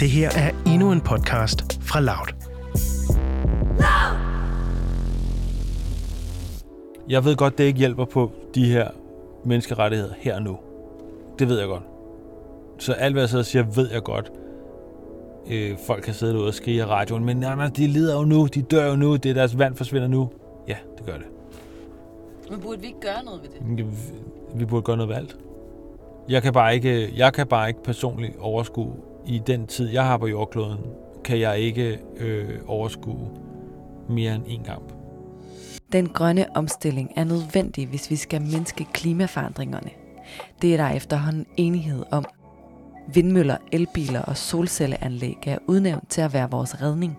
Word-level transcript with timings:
Det 0.00 0.10
her 0.10 0.30
er 0.36 0.50
endnu 0.66 0.92
en 0.92 1.00
podcast 1.00 1.82
fra 1.82 2.00
Loud. 2.00 2.34
Jeg 7.08 7.24
ved 7.24 7.36
godt, 7.36 7.58
det 7.58 7.64
ikke 7.64 7.78
hjælper 7.78 8.04
på 8.04 8.32
de 8.54 8.72
her 8.72 8.88
menneskerettigheder 9.44 10.14
her 10.18 10.34
og 10.34 10.42
nu. 10.42 10.58
Det 11.38 11.48
ved 11.48 11.58
jeg 11.58 11.68
godt. 11.68 11.82
Så 12.78 12.92
alt, 12.92 13.14
hvad 13.14 13.22
jeg 13.22 13.28
sidder 13.28 13.42
og 13.42 13.46
siger, 13.46 13.62
ved 13.62 13.90
jeg 13.92 14.02
godt. 14.02 14.32
Øh, 15.50 15.76
folk 15.86 16.02
kan 16.02 16.14
sidde 16.14 16.32
derude 16.32 16.48
og 16.48 16.54
skrige 16.54 16.76
i 16.76 16.84
radioen, 16.84 17.24
men 17.24 17.36
nej, 17.36 17.54
nej, 17.54 17.66
de 17.66 17.86
lider 17.86 18.18
jo 18.18 18.24
nu, 18.24 18.46
de 18.46 18.62
dør 18.62 18.90
jo 18.90 18.96
nu, 18.96 19.16
det 19.16 19.30
er 19.30 19.34
deres 19.34 19.58
vand 19.58 19.74
forsvinder 19.76 20.08
nu. 20.08 20.30
Ja, 20.68 20.76
det 20.98 21.06
gør 21.06 21.16
det. 21.16 21.26
Men 22.50 22.60
burde 22.60 22.80
vi 22.80 22.86
ikke 22.86 23.00
gøre 23.00 23.24
noget 23.24 23.40
ved 23.42 23.48
det? 23.48 23.86
Vi 24.54 24.64
burde 24.64 24.82
gøre 24.82 24.96
noget 24.96 25.08
ved 25.08 25.16
alt. 25.16 25.36
Jeg 26.28 26.42
kan 26.42 26.52
bare 26.52 26.74
ikke, 26.74 27.12
jeg 27.16 27.32
kan 27.32 27.46
bare 27.46 27.68
ikke 27.68 27.82
personligt 27.82 28.36
overskue 28.40 28.92
i 29.28 29.38
den 29.46 29.66
tid, 29.66 29.88
jeg 29.88 30.04
har 30.04 30.16
på 30.16 30.26
jordkloden, 30.26 30.78
kan 31.24 31.40
jeg 31.40 31.58
ikke 31.58 31.98
øh, 32.16 32.58
overskue 32.66 33.30
mere 34.08 34.34
end 34.34 34.44
en 34.46 34.64
kamp. 34.64 34.92
Den 35.92 36.08
grønne 36.08 36.56
omstilling 36.56 37.12
er 37.16 37.24
nødvendig, 37.24 37.86
hvis 37.86 38.10
vi 38.10 38.16
skal 38.16 38.42
mindske 38.42 38.86
klimaforandringerne. 38.92 39.90
Det 40.62 40.72
er 40.72 40.76
der 40.76 40.90
efterhånden 40.90 41.46
enighed 41.56 42.04
om. 42.10 42.24
Vindmøller, 43.14 43.56
elbiler 43.72 44.22
og 44.22 44.36
solcelleanlæg 44.36 45.36
er 45.46 45.58
udnævnt 45.66 46.08
til 46.08 46.20
at 46.20 46.32
være 46.32 46.50
vores 46.50 46.82
redning. 46.82 47.16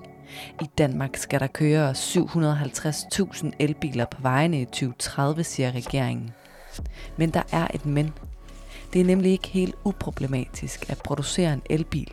I 0.62 0.66
Danmark 0.78 1.18
skal 1.18 1.40
der 1.40 1.48
køre 1.48 1.92
750.000 1.92 3.52
elbiler 3.60 4.06
på 4.06 4.22
vejene 4.22 4.62
i 4.62 4.66
2030, 4.66 5.44
siger 5.44 5.72
regeringen. 5.72 6.32
Men 7.18 7.30
der 7.30 7.42
er 7.52 7.68
et 7.74 7.86
men. 7.86 8.14
Det 8.94 9.02
er 9.02 9.06
nemlig 9.06 9.32
ikke 9.32 9.48
helt 9.48 9.76
uproblematisk 9.84 10.90
at 10.90 10.98
producere 10.98 11.54
en 11.54 11.62
elbil. 11.70 12.12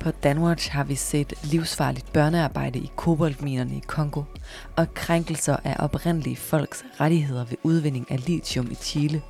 På 0.00 0.10
Danwatch 0.10 0.70
har 0.70 0.84
vi 0.84 0.94
set 0.94 1.32
livsfarligt 1.42 2.12
børnearbejde 2.12 2.78
i 2.78 2.90
koboldminerne 2.96 3.76
i 3.76 3.82
Kongo 3.86 4.22
og 4.76 4.94
krænkelser 4.94 5.56
af 5.64 5.76
oprindelige 5.78 6.36
folks 6.36 6.84
rettigheder 7.00 7.44
ved 7.44 7.56
udvinding 7.62 8.10
af 8.10 8.26
lithium 8.26 8.70
i 8.70 8.74
Chile. 8.74 9.22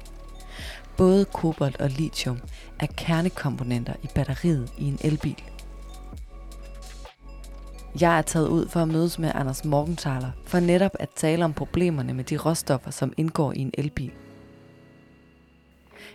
Både 0.97 1.25
kobolt 1.25 1.81
og 1.81 1.91
lithium 1.91 2.39
er 2.81 2.87
kernekomponenter 2.87 3.93
i 4.03 4.09
batteriet 4.15 4.73
i 4.79 4.85
en 4.85 4.99
elbil. 5.01 5.43
Jeg 8.01 8.19
er 8.19 8.23
taget 8.23 8.49
ud 8.49 8.69
for 8.69 8.81
at 8.81 8.89
mødes 8.89 9.19
med 9.19 9.33
Anders 9.35 9.65
Morgenthaler 9.65 10.31
for 10.47 10.61
netop 10.61 10.97
at 11.01 11.09
tale 11.17 11.45
om 11.45 11.53
problemerne 11.53 12.15
med 12.15 12.25
de 12.25 12.37
råstoffer, 12.37 12.91
som 12.91 13.13
indgår 13.17 13.53
i 13.53 13.59
en 13.59 13.73
elbil. 13.79 14.13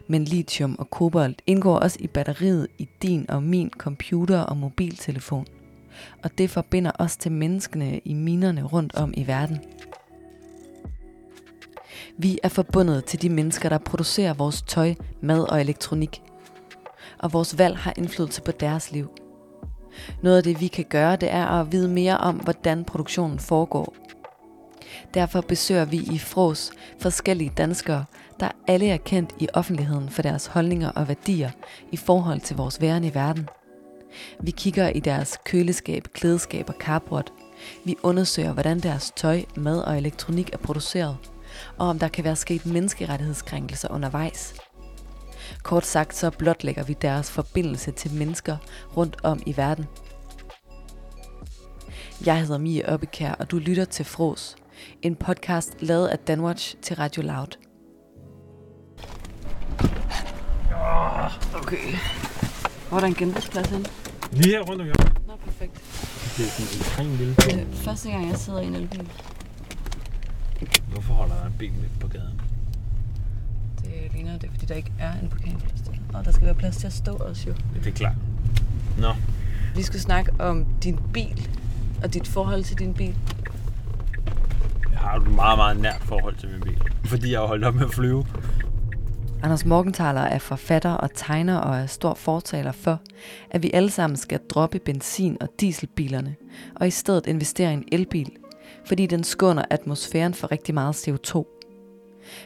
Men 0.07 0.23
lithium 0.23 0.75
og 0.79 0.89
kobolt 0.89 1.41
indgår 1.47 1.79
også 1.79 1.97
i 1.99 2.07
batteriet 2.07 2.67
i 2.77 2.89
din 3.01 3.29
og 3.29 3.43
min 3.43 3.69
computer 3.77 4.39
og 4.39 4.57
mobiltelefon. 4.57 5.47
Og 6.23 6.37
det 6.37 6.49
forbinder 6.49 6.91
os 6.99 7.17
til 7.17 7.31
menneskene 7.31 7.99
i 8.05 8.13
minerne 8.13 8.63
rundt 8.63 8.95
om 8.95 9.13
i 9.17 9.27
verden. 9.27 9.59
Vi 12.17 12.39
er 12.43 12.49
forbundet 12.49 13.05
til 13.05 13.21
de 13.21 13.29
mennesker, 13.29 13.69
der 13.69 13.77
producerer 13.77 14.33
vores 14.33 14.61
tøj, 14.61 14.93
mad 15.21 15.43
og 15.51 15.61
elektronik. 15.61 16.21
Og 17.19 17.33
vores 17.33 17.57
valg 17.57 17.77
har 17.77 17.93
indflydelse 17.97 18.41
på 18.41 18.51
deres 18.51 18.91
liv. 18.91 19.09
Noget 20.21 20.37
af 20.37 20.43
det, 20.43 20.61
vi 20.61 20.67
kan 20.67 20.85
gøre, 20.89 21.15
det 21.15 21.31
er 21.31 21.45
at 21.45 21.71
vide 21.71 21.87
mere 21.87 22.17
om, 22.17 22.35
hvordan 22.35 22.85
produktionen 22.85 23.39
foregår. 23.39 23.95
Derfor 25.13 25.41
besøger 25.41 25.85
vi 25.85 25.97
i 25.97 26.17
Fros 26.17 26.71
forskellige 26.99 27.53
danskere, 27.57 28.05
der 28.43 28.51
alle 28.67 28.89
er 28.89 28.97
kendt 28.97 29.35
i 29.39 29.47
offentligheden 29.53 30.09
for 30.09 30.21
deres 30.21 30.45
holdninger 30.45 30.89
og 30.89 31.07
værdier 31.07 31.49
i 31.91 31.97
forhold 31.97 32.41
til 32.41 32.55
vores 32.55 32.81
væren 32.81 33.03
i 33.03 33.13
verden. 33.13 33.49
Vi 34.39 34.51
kigger 34.51 34.89
i 34.89 34.99
deres 34.99 35.37
køleskab, 35.45 36.07
klædeskab 36.13 36.69
og 36.69 36.77
karbord. 36.77 37.33
Vi 37.85 37.95
undersøger, 38.03 38.53
hvordan 38.53 38.79
deres 38.79 39.11
tøj, 39.15 39.43
mad 39.55 39.81
og 39.81 39.97
elektronik 39.97 40.53
er 40.53 40.57
produceret, 40.57 41.17
og 41.77 41.87
om 41.87 41.99
der 41.99 42.07
kan 42.07 42.23
være 42.23 42.35
sket 42.35 42.65
menneskerettighedskrænkelser 42.65 43.91
undervejs. 43.91 44.55
Kort 45.63 45.85
sagt 45.85 46.15
så 46.15 46.31
blotlægger 46.31 46.83
vi 46.83 46.93
deres 47.01 47.31
forbindelse 47.31 47.91
til 47.91 48.13
mennesker 48.13 48.57
rundt 48.97 49.17
om 49.23 49.41
i 49.45 49.57
verden. 49.57 49.85
Jeg 52.25 52.39
hedder 52.39 52.57
Mie 52.57 52.89
Oppekær, 52.89 53.31
og 53.31 53.51
du 53.51 53.57
lytter 53.57 53.85
til 53.85 54.05
Fros, 54.05 54.55
en 55.01 55.15
podcast 55.15 55.75
lavet 55.79 56.07
af 56.07 56.19
Danwatch 56.19 56.75
til 56.81 56.95
Radio 56.95 57.21
Loud. 57.21 57.62
Okay. 61.73 61.95
Hvor 62.89 62.97
er 62.97 63.01
der 63.01 63.07
en 63.07 63.13
genbrugsplads 63.13 63.69
hen? 63.69 63.85
Lige 64.31 64.49
her 64.49 64.61
rundt 64.61 64.81
om 64.81 64.85
hjørnet. 64.85 65.27
Nå, 65.27 65.33
perfekt. 65.45 65.73
Det 66.37 66.45
er 66.45 66.49
sådan 66.49 67.11
en 67.11 67.17
lille 67.17 67.35
Det 67.35 67.53
er 67.53 67.65
første 67.75 68.09
gang, 68.09 68.29
jeg 68.29 68.37
sidder 68.37 68.59
i 68.61 68.65
en 68.65 68.75
elbil. 68.75 69.09
Hvorfor 70.91 71.13
holder 71.13 71.35
der 71.35 71.45
en 71.45 71.53
bil 71.59 71.71
midt 71.71 71.99
på 71.99 72.07
gaden? 72.07 72.41
Det 73.81 73.91
ligner 74.13 74.37
det, 74.37 74.43
er, 74.47 74.51
fordi 74.51 74.65
der 74.65 74.75
ikke 74.75 74.91
er 74.99 75.11
en 75.21 75.29
parkeringsplads 75.29 75.81
der. 75.81 76.17
Og 76.17 76.25
der 76.25 76.31
skal 76.31 76.45
være 76.45 76.55
plads 76.55 76.77
til 76.77 76.87
at 76.87 76.93
stå 76.93 77.15
også 77.15 77.47
jo. 77.47 77.53
Ja, 77.75 77.79
det 77.79 77.87
er 77.87 77.91
klart. 77.91 78.15
Nå, 78.97 79.13
Vi 79.75 79.83
skal 79.83 79.99
snakke 79.99 80.31
om 80.39 80.65
din 80.83 80.99
bil 81.13 81.47
og 82.03 82.13
dit 82.13 82.27
forhold 82.27 82.63
til 82.63 82.79
din 82.79 82.93
bil. 82.93 83.15
jeg 84.91 84.99
har 84.99 85.15
et 85.15 85.27
meget, 85.27 85.57
meget 85.57 85.79
nært 85.79 86.01
forhold 86.01 86.35
til 86.35 86.49
min 86.49 86.61
bil. 86.61 86.81
Fordi 87.05 87.31
jeg 87.31 87.39
har 87.39 87.47
holdt 87.47 87.63
op 87.65 87.75
med 87.75 87.85
at 87.85 87.93
flyve. 87.93 88.25
Anders 89.43 89.65
Morgenthaler 89.65 90.21
er 90.21 90.39
forfatter 90.39 90.91
og 90.91 91.09
tegner 91.13 91.57
og 91.57 91.77
er 91.77 91.85
stor 91.85 92.13
fortaler 92.13 92.71
for, 92.71 92.99
at 93.51 93.63
vi 93.63 93.71
alle 93.73 93.89
sammen 93.89 94.17
skal 94.17 94.39
droppe 94.49 94.79
benzin- 94.79 95.37
og 95.41 95.49
dieselbilerne 95.59 96.35
og 96.75 96.87
i 96.87 96.91
stedet 96.91 97.27
investere 97.27 97.71
i 97.71 97.73
en 97.73 97.83
elbil, 97.91 98.31
fordi 98.85 99.05
den 99.05 99.23
skåner 99.23 99.63
atmosfæren 99.69 100.33
for 100.33 100.51
rigtig 100.51 100.73
meget 100.73 101.07
CO2. 101.07 101.45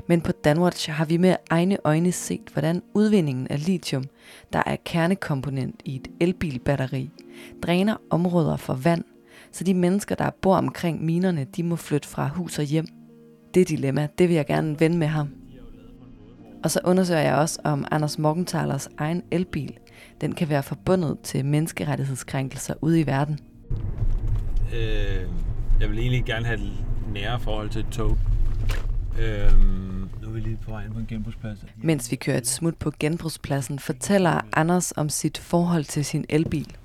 Men 0.08 0.22
på 0.22 0.32
Danwatch 0.32 0.90
har 0.92 1.06
vi 1.06 1.18
med 1.18 1.36
egne 1.50 1.78
øjne 1.84 2.12
set, 2.12 2.50
hvordan 2.54 2.82
udvindingen 2.94 3.48
af 3.48 3.66
lithium, 3.66 4.06
der 4.54 4.64
er 4.66 4.76
kernekomponent 4.86 5.82
i 5.86 5.96
et 5.96 6.08
elbilbatteri, 6.20 7.10
dræner 7.64 7.96
områder 8.10 8.58
for 8.58 8.74
vand, 8.74 9.04
så 9.52 9.64
de 9.64 9.74
mennesker, 9.74 10.16
der 10.16 10.30
bor 10.42 10.56
omkring 10.56 11.06
minerne, 11.06 11.48
de 11.56 11.64
må 11.64 11.76
flytte 11.76 12.08
fra 12.08 12.28
hus 12.28 12.60
og 12.60 12.66
hjem. 12.66 12.86
Det 13.54 13.70
dilemma, 13.70 14.08
det 14.18 14.30
vil 14.30 14.36
jeg 14.36 14.46
gerne 14.46 14.80
vende 14.80 14.98
med 14.98 15.08
ham. 15.08 15.47
Og 16.64 16.72
så 16.72 16.80
undersøger 16.84 17.22
jeg 17.22 17.36
også, 17.36 17.60
om 17.64 17.86
Anders 17.92 18.18
Morgenthalers 18.18 18.90
egen 18.98 19.24
elbil, 19.32 19.78
den 20.22 20.36
kan 20.36 20.50
være 20.50 20.64
forbundet 20.64 21.18
til 21.24 21.46
menneskerettighedskrænkelser 21.46 22.74
ude 22.82 23.00
i 23.00 23.08
verden. 23.08 23.40
Øh, 24.74 25.22
jeg 25.80 25.90
vil 25.90 26.00
egentlig 26.00 26.26
gerne 26.26 26.46
have 26.46 26.60
et 26.60 26.72
nære 27.14 27.40
forhold 27.40 27.70
til 27.70 27.82
et 27.82 27.88
tog. 27.92 28.18
Øh, 29.20 29.52
nu 30.22 30.28
er 30.28 30.32
vi 30.32 30.40
lige 30.40 30.58
på 30.66 30.72
vej 30.72 30.84
ind 30.84 30.94
på 30.94 31.00
en 31.00 31.06
genbrugsplads. 31.10 31.60
Mens 31.78 32.12
vi 32.12 32.16
kører 32.16 32.38
et 32.38 32.48
smut 32.48 32.76
på 32.76 32.92
genbrugspladsen, 33.00 33.80
fortæller 33.80 34.42
Anders 34.54 34.94
om 34.98 35.10
sit 35.10 35.38
forhold 35.38 35.84
til 35.84 36.06
sin 36.06 36.26
elbil. 36.30 36.76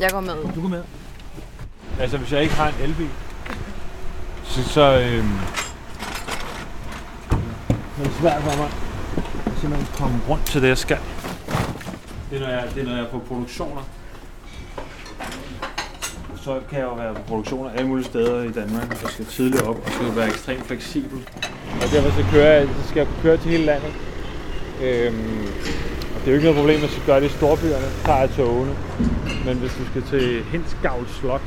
Jeg 0.00 0.10
går 0.10 0.20
med. 0.20 0.54
Du 0.54 0.60
går 0.60 0.68
med. 0.68 0.82
Altså, 2.00 2.18
hvis 2.18 2.32
jeg 2.32 2.42
ikke 2.42 2.54
har 2.54 2.68
en 2.68 2.74
elbil, 2.82 3.08
så, 4.44 4.62
så 4.62 5.00
øh, 5.00 5.24
er 8.04 8.08
det 8.08 8.16
svært 8.20 8.42
for 8.42 8.56
mig 8.56 8.70
at 9.46 9.52
simpelthen 9.60 9.88
komme 9.98 10.20
rundt 10.28 10.46
til 10.46 10.62
det, 10.62 10.68
jeg 10.68 10.78
skal. 10.78 10.98
Det 12.30 12.36
er, 12.36 12.40
når 12.40 12.48
jeg, 12.48 12.64
det 12.74 12.82
er, 12.82 12.86
når 12.86 12.96
jeg 12.96 13.04
er 13.04 13.08
på 13.08 13.18
produktioner. 13.18 13.82
Så 16.36 16.60
kan 16.70 16.78
jeg 16.78 16.86
jo 16.86 16.94
være 16.94 17.14
på 17.14 17.22
produktioner 17.22 17.70
alle 17.70 17.88
mulige 17.88 18.06
steder 18.06 18.42
i 18.42 18.52
Danmark, 18.52 19.02
og 19.04 19.10
skal 19.10 19.24
tidligt 19.24 19.62
op, 19.62 19.76
og 19.76 19.92
skal 19.92 20.16
være 20.16 20.26
ekstremt 20.26 20.66
fleksibel. 20.66 21.28
Og 21.82 21.88
derfor 21.92 22.10
så, 22.10 22.26
kører 22.32 22.58
jeg, 22.58 22.68
så 22.82 22.88
skal 22.88 23.00
jeg 23.00 23.08
køre 23.22 23.36
til 23.36 23.50
hele 23.50 23.64
landet. 23.64 23.92
Øhm, 24.82 25.46
og 26.14 26.20
det 26.20 26.26
er 26.26 26.30
jo 26.30 26.32
ikke 26.32 26.44
noget 26.44 26.58
problem, 26.58 26.80
hvis 26.80 26.94
du 26.94 27.00
gør 27.06 27.20
det 27.20 27.26
i 27.26 27.36
storbyerne, 27.38 27.88
så 27.96 28.04
tager 28.04 28.18
jeg 28.18 28.30
togene. 28.30 28.76
Men 29.44 29.56
hvis 29.56 29.72
du 29.78 29.86
skal 29.90 30.02
til 30.02 30.44
Hindsgavl 30.44 31.08
Slot, 31.08 31.42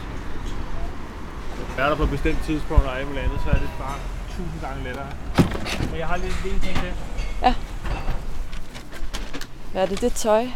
er 1.78 1.90
der 1.90 1.96
på 1.96 2.04
et 2.04 2.10
bestemt 2.10 2.40
tidspunkt 2.46 2.86
og 2.86 3.00
alt 3.00 3.08
andet, 3.08 3.40
så 3.46 3.50
er 3.50 3.60
det 3.66 3.70
bare 3.80 4.19
tusind 4.40 4.62
gange 4.62 4.84
lettere. 4.84 5.12
Men 5.90 6.00
jeg 6.00 6.08
har 6.08 6.18
lige 6.18 6.32
en 6.54 6.60
ting 6.60 6.76
til. 6.76 6.94
Hvad 9.72 9.82
er 9.82 9.86
det, 9.86 10.02
det 10.02 10.14
tøj? 10.14 10.48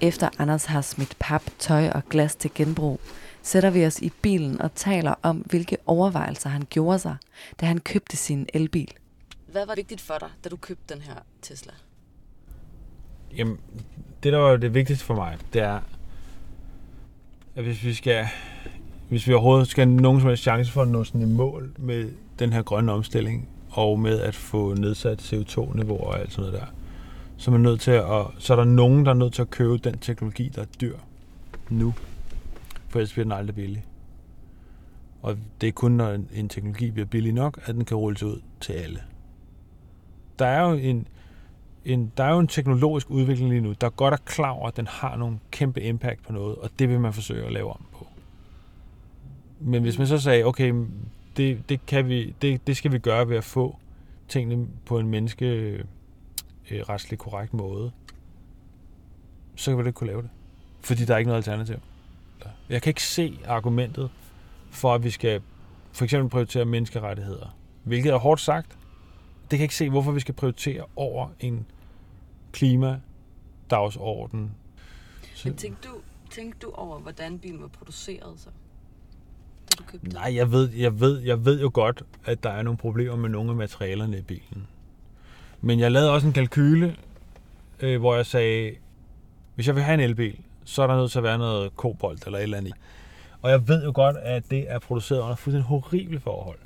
Efter 0.00 0.28
Anders 0.38 0.64
har 0.64 0.80
smidt 0.80 1.16
pap, 1.18 1.42
tøj 1.58 1.88
og 1.88 2.02
glas 2.10 2.36
til 2.36 2.50
genbrug, 2.54 3.00
sætter 3.42 3.70
vi 3.70 3.86
os 3.86 3.98
i 3.98 4.12
bilen 4.22 4.62
og 4.62 4.74
taler 4.74 5.14
om, 5.22 5.36
hvilke 5.36 5.76
overvejelser 5.86 6.50
han 6.50 6.66
gjorde 6.70 6.98
sig, 6.98 7.16
da 7.60 7.66
han 7.66 7.78
købte 7.78 8.16
sin 8.16 8.46
elbil. 8.54 8.94
Hvad 9.46 9.66
var 9.66 9.74
vigtigt 9.74 10.00
for 10.00 10.18
dig, 10.20 10.28
da 10.44 10.48
du 10.48 10.56
købte 10.56 10.94
den 10.94 11.02
her 11.02 11.14
Tesla? 11.42 11.72
Jamen, 13.36 13.58
det 14.22 14.32
der 14.32 14.38
var 14.38 14.56
det 14.56 14.74
vigtigste 14.74 15.04
for 15.04 15.14
mig, 15.14 15.38
det 15.52 15.62
er, 15.62 15.80
at 17.56 17.64
hvis 17.64 17.84
vi 17.84 17.94
skal, 17.94 18.28
hvis 19.12 19.28
vi 19.28 19.32
overhovedet 19.32 19.68
skal 19.68 19.86
have 19.86 20.00
nogen 20.00 20.20
som 20.20 20.28
helst 20.28 20.42
chance 20.42 20.72
for 20.72 20.82
at 20.82 20.88
nå 20.88 21.04
sådan 21.04 21.22
et 21.22 21.28
mål 21.28 21.72
med 21.78 22.10
den 22.38 22.52
her 22.52 22.62
grønne 22.62 22.92
omstilling, 22.92 23.48
og 23.70 23.98
med 23.98 24.20
at 24.20 24.34
få 24.34 24.74
nedsat 24.74 25.32
CO2-niveauer 25.32 26.04
og 26.04 26.20
alt 26.20 26.32
sådan 26.32 26.50
noget 26.50 26.60
der, 26.60 26.66
så 27.36 27.50
er, 27.50 27.52
man 27.52 27.60
nødt 27.60 27.80
til 27.80 27.90
at, 27.90 28.26
så 28.38 28.52
er 28.52 28.56
der 28.56 28.64
nogen, 28.64 29.04
der 29.06 29.10
er 29.10 29.16
nødt 29.16 29.32
til 29.32 29.42
at 29.42 29.50
købe 29.50 29.76
den 29.78 29.98
teknologi, 29.98 30.48
der 30.48 30.62
er 30.62 30.66
dyr 30.80 30.96
nu. 31.70 31.94
For 32.88 32.98
ellers 32.98 33.12
bliver 33.12 33.24
den 33.24 33.32
aldrig 33.32 33.54
billig. 33.54 33.84
Og 35.22 35.36
det 35.60 35.68
er 35.68 35.72
kun, 35.72 35.92
når 35.92 36.18
en 36.34 36.48
teknologi 36.48 36.90
bliver 36.90 37.06
billig 37.06 37.32
nok, 37.32 37.60
at 37.64 37.74
den 37.74 37.84
kan 37.84 37.96
rulles 37.96 38.22
ud 38.22 38.40
til 38.60 38.72
alle. 38.72 39.00
Der 40.38 40.46
er 40.46 40.68
jo 40.68 40.74
en, 40.74 41.06
en, 41.84 42.12
der 42.16 42.24
er 42.24 42.32
jo 42.32 42.38
en 42.38 42.48
teknologisk 42.48 43.10
udvikling 43.10 43.50
lige 43.50 43.60
nu, 43.60 43.74
der 43.80 43.90
godt 43.90 44.14
er 44.14 44.18
klar 44.24 44.50
over, 44.50 44.68
at 44.68 44.76
den 44.76 44.86
har 44.86 45.16
nogle 45.16 45.38
kæmpe 45.50 45.80
impact 45.80 46.22
på 46.26 46.32
noget, 46.32 46.56
og 46.56 46.70
det 46.78 46.88
vil 46.88 47.00
man 47.00 47.12
forsøge 47.12 47.46
at 47.46 47.52
lave 47.52 47.70
om 47.70 47.84
på. 47.92 48.06
Men 49.64 49.82
hvis 49.82 49.98
man 49.98 50.06
så 50.06 50.18
sagde, 50.18 50.44
okay, 50.44 50.74
det, 51.36 51.68
det, 51.68 51.86
kan 51.86 52.08
vi, 52.08 52.34
det, 52.42 52.66
det 52.66 52.76
skal 52.76 52.92
vi 52.92 52.98
gøre 52.98 53.28
ved 53.28 53.36
at 53.36 53.44
få 53.44 53.78
tingene 54.28 54.68
på 54.86 54.98
en 54.98 55.06
menneske 55.06 55.46
øh, 56.70 56.80
retslig 56.88 57.18
korrekt 57.18 57.54
måde, 57.54 57.92
så 59.56 59.70
kan 59.70 59.78
vi 59.78 59.82
ikke 59.88 59.92
kunne 59.92 60.06
lave 60.06 60.22
det. 60.22 60.30
Fordi 60.80 61.04
der 61.04 61.14
er 61.14 61.18
ikke 61.18 61.28
noget 61.28 61.48
alternativ. 61.48 61.76
Jeg 62.68 62.82
kan 62.82 62.90
ikke 62.90 63.02
se 63.02 63.38
argumentet 63.46 64.10
for, 64.70 64.94
at 64.94 65.04
vi 65.04 65.10
skal 65.10 65.42
for 65.92 66.04
eksempel 66.04 66.30
prioritere 66.30 66.64
menneskerettigheder. 66.64 67.56
Hvilket 67.84 68.12
er 68.12 68.16
hårdt 68.16 68.40
sagt. 68.40 68.68
Det 68.70 68.78
kan 69.50 69.58
jeg 69.58 69.64
ikke 69.64 69.74
se, 69.74 69.90
hvorfor 69.90 70.12
vi 70.12 70.20
skal 70.20 70.34
prioritere 70.34 70.84
over 70.96 71.28
en 71.40 71.66
klimadagsorden. 72.52 74.50
Så... 75.34 75.48
Men 75.48 75.56
tænkte 75.56 75.88
du, 75.88 75.94
tænkte 76.30 76.58
du 76.66 76.70
over, 76.70 76.98
hvordan 76.98 77.38
bilen 77.38 77.62
var 77.62 77.68
produceret 77.68 78.40
så? 78.40 78.48
Du 79.78 79.82
købte 79.82 80.08
Nej, 80.08 80.36
jeg 80.36 80.52
ved, 80.52 80.70
jeg, 80.70 81.00
ved, 81.00 81.20
jeg 81.20 81.44
ved 81.44 81.60
jo 81.60 81.70
godt, 81.74 82.02
at 82.24 82.42
der 82.42 82.50
er 82.50 82.62
nogle 82.62 82.76
problemer 82.76 83.16
med 83.16 83.28
nogle 83.28 83.50
af 83.50 83.56
materialerne 83.56 84.18
i 84.18 84.22
bilen. 84.22 84.66
Men 85.60 85.80
jeg 85.80 85.92
lavede 85.92 86.12
også 86.12 86.26
en 86.26 86.32
kalkyle, 86.32 86.96
øh, 87.80 88.00
hvor 88.00 88.14
jeg 88.14 88.26
sagde, 88.26 88.74
hvis 89.54 89.66
jeg 89.66 89.74
vil 89.74 89.84
have 89.84 89.94
en 89.94 90.00
elbil, 90.00 90.38
så 90.64 90.82
er 90.82 90.86
der 90.86 90.96
nødt 90.96 91.10
til 91.10 91.18
at 91.18 91.22
være 91.22 91.38
noget 91.38 91.76
kobolt 91.76 92.26
eller 92.26 92.38
et 92.38 92.42
eller 92.42 92.58
andet 92.58 92.72
Og 93.42 93.50
jeg 93.50 93.68
ved 93.68 93.84
jo 93.84 93.92
godt, 93.94 94.16
at 94.16 94.50
det 94.50 94.70
er 94.70 94.78
produceret 94.78 95.20
under 95.20 95.34
fuldstændig 95.34 95.68
horrible 95.68 96.20
forhold. 96.20 96.58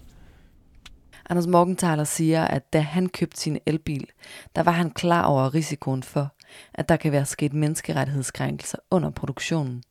Anders 1.30 1.46
Morgenthaler 1.46 2.04
siger, 2.04 2.44
at 2.44 2.72
da 2.72 2.80
han 2.80 3.08
købte 3.08 3.40
sin 3.40 3.58
elbil, 3.66 4.06
der 4.56 4.62
var 4.62 4.72
han 4.72 4.90
klar 4.90 5.24
over 5.24 5.54
risikoen 5.54 6.02
for, 6.02 6.32
at 6.74 6.88
der 6.88 6.96
kan 6.96 7.12
være 7.12 7.24
sket 7.24 7.52
menneskerettighedskrænkelser 7.52 8.78
under 8.90 9.10
produktionen. 9.10 9.82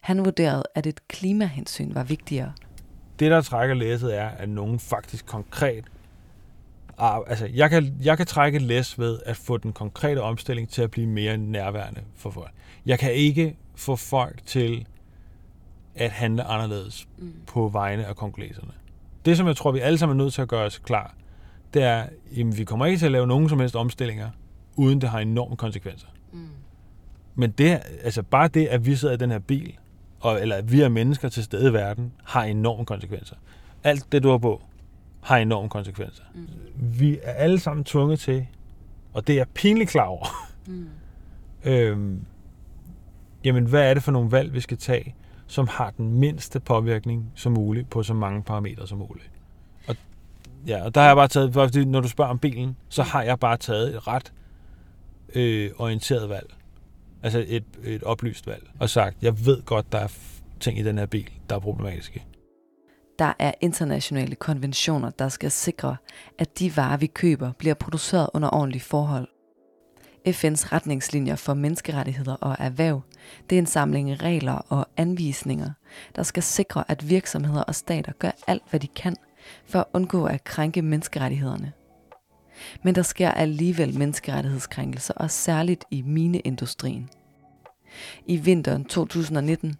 Han 0.00 0.24
vurderede, 0.24 0.62
at 0.74 0.86
et 0.86 1.08
klimahensyn 1.08 1.94
var 1.94 2.04
vigtigere. 2.04 2.52
Det, 3.18 3.30
der 3.30 3.40
trækker 3.40 3.74
læsset, 3.74 4.18
er, 4.18 4.28
at 4.28 4.48
nogen 4.48 4.78
faktisk 4.78 5.26
konkret 5.26 5.84
altså, 6.98 7.48
jeg 7.54 7.70
kan, 7.70 7.96
jeg 8.02 8.16
kan 8.16 8.26
trække 8.26 8.58
læs 8.58 8.98
ved 8.98 9.18
at 9.26 9.36
få 9.36 9.56
den 9.56 9.72
konkrete 9.72 10.22
omstilling 10.22 10.68
til 10.68 10.82
at 10.82 10.90
blive 10.90 11.06
mere 11.06 11.36
nærværende 11.36 12.00
for 12.14 12.30
folk. 12.30 12.50
Jeg 12.86 12.98
kan 12.98 13.14
ikke 13.14 13.56
få 13.74 13.96
folk 13.96 14.46
til 14.46 14.86
at 15.94 16.10
handle 16.10 16.44
anderledes 16.44 17.08
mm. 17.18 17.32
på 17.46 17.68
vegne 17.68 18.06
af 18.06 18.16
kongoleserne. 18.16 18.72
Det, 19.24 19.36
som 19.36 19.46
jeg 19.46 19.56
tror, 19.56 19.72
vi 19.72 19.78
alle 19.78 19.98
sammen 19.98 20.20
er 20.20 20.24
nødt 20.24 20.34
til 20.34 20.42
at 20.42 20.48
gøre 20.48 20.64
os 20.64 20.78
klar, 20.78 21.14
det 21.74 21.82
er, 21.82 22.02
at 22.36 22.58
vi 22.58 22.64
kommer 22.64 22.86
ikke 22.86 22.98
til 22.98 23.06
at 23.06 23.12
lave 23.12 23.26
nogen 23.26 23.48
som 23.48 23.60
helst 23.60 23.76
omstillinger, 23.76 24.30
uden 24.76 25.00
det 25.00 25.08
har 25.08 25.18
enorme 25.18 25.56
konsekvenser. 25.56 26.06
Mm. 26.32 26.48
Men 27.34 27.50
det, 27.50 27.80
altså 28.02 28.22
bare 28.22 28.48
det, 28.48 28.66
at 28.66 28.86
vi 28.86 28.96
sidder 28.96 29.14
i 29.14 29.16
den 29.16 29.30
her 29.30 29.38
bil, 29.38 29.78
og, 30.20 30.40
eller 30.40 30.56
at 30.56 30.72
vi 30.72 30.80
er 30.80 30.88
mennesker 30.88 31.28
til 31.28 31.44
stede 31.44 31.70
i 31.70 31.72
verden, 31.72 32.12
har 32.24 32.44
enorme 32.44 32.84
konsekvenser. 32.84 33.36
Alt 33.84 34.12
det, 34.12 34.22
du 34.22 34.30
har 34.30 34.38
på, 34.38 34.62
har 35.20 35.36
enorme 35.36 35.68
konsekvenser. 35.68 36.22
Mm. 36.34 36.48
Vi 36.76 37.18
er 37.22 37.32
alle 37.32 37.58
sammen 37.58 37.84
tvunget 37.84 38.20
til, 38.20 38.46
og 39.12 39.26
det 39.26 39.32
er 39.32 39.36
jeg 39.36 39.48
pinligt 39.54 39.90
klar 39.90 40.04
over, 40.04 40.26
mm. 40.66 40.88
øhm, 41.70 42.24
jamen 43.44 43.66
hvad 43.66 43.90
er 43.90 43.94
det 43.94 44.02
for 44.02 44.12
nogle 44.12 44.32
valg, 44.32 44.54
vi 44.54 44.60
skal 44.60 44.76
tage, 44.76 45.14
som 45.46 45.68
har 45.68 45.90
den 45.90 46.14
mindste 46.14 46.60
påvirkning 46.60 47.32
som 47.34 47.52
muligt 47.52 47.90
på 47.90 48.02
så 48.02 48.14
mange 48.14 48.42
parametre 48.42 48.86
som 48.86 48.98
muligt. 48.98 49.30
Og, 49.88 49.96
ja, 50.66 50.84
og 50.84 50.94
der 50.94 51.00
har 51.00 51.08
jeg 51.08 51.16
bare 51.16 51.28
taget, 51.28 51.52
fordi 51.52 51.84
når 51.84 52.00
du 52.00 52.08
spørger 52.08 52.30
om 52.30 52.38
bilen, 52.38 52.76
så 52.88 53.02
har 53.02 53.22
jeg 53.22 53.40
bare 53.40 53.56
taget 53.56 53.94
et 53.94 54.06
ret 54.08 54.32
øh, 55.34 55.70
orienteret 55.78 56.28
valg. 56.28 56.54
Altså 57.22 57.44
et, 57.48 57.64
et 57.84 58.02
oplyst 58.02 58.46
valg. 58.46 58.70
Og 58.80 58.90
sagt, 58.90 59.16
jeg 59.22 59.46
ved 59.46 59.62
godt, 59.62 59.92
der 59.92 59.98
er 59.98 60.08
ting 60.60 60.78
i 60.78 60.82
den 60.82 60.98
her 60.98 61.06
bil, 61.06 61.30
der 61.50 61.56
er 61.56 61.60
problematiske. 61.60 62.24
Der 63.18 63.32
er 63.38 63.52
internationale 63.60 64.34
konventioner, 64.34 65.10
der 65.10 65.28
skal 65.28 65.50
sikre, 65.50 65.96
at 66.38 66.58
de 66.58 66.76
varer, 66.76 66.96
vi 66.96 67.06
køber, 67.06 67.52
bliver 67.58 67.74
produceret 67.74 68.28
under 68.34 68.50
ordentlige 68.50 68.82
forhold. 68.82 69.28
FN's 70.28 70.72
retningslinjer 70.72 71.36
for 71.36 71.54
menneskerettigheder 71.54 72.34
og 72.34 72.56
erhverv, 72.58 73.02
det 73.50 73.56
er 73.56 73.60
en 73.60 73.66
samling 73.66 74.22
regler 74.22 74.52
og 74.52 74.86
anvisninger, 74.96 75.70
der 76.16 76.22
skal 76.22 76.42
sikre, 76.42 76.84
at 76.88 77.08
virksomheder 77.08 77.62
og 77.62 77.74
stater 77.74 78.12
gør 78.12 78.30
alt, 78.46 78.62
hvad 78.70 78.80
de 78.80 78.86
kan, 78.86 79.16
for 79.66 79.78
at 79.78 79.86
undgå 79.92 80.24
at 80.24 80.44
krænke 80.44 80.82
menneskerettighederne. 80.82 81.72
Men 82.82 82.94
der 82.94 83.02
sker 83.02 83.30
alligevel 83.30 83.98
menneskerettighedskrænkelser, 83.98 85.14
og 85.14 85.30
særligt 85.30 85.84
i 85.90 86.02
mineindustrien. 86.02 87.10
I 88.26 88.36
vinteren 88.36 88.84
2019, 88.84 89.76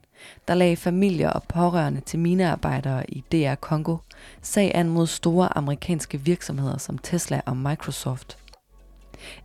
der 0.49 0.55
lagde 0.55 0.77
familier 0.77 1.31
og 1.31 1.43
pårørende 1.43 2.01
til 2.01 2.19
minearbejdere 2.19 3.11
i 3.11 3.25
DR 3.33 3.55
Kongo 3.55 3.97
sag 4.43 4.75
an 4.75 4.89
mod 4.89 5.07
store 5.07 5.59
amerikanske 5.59 6.21
virksomheder 6.21 6.79
som 6.79 6.99
Tesla 6.99 7.41
og 7.47 7.57
Microsoft. 7.57 8.39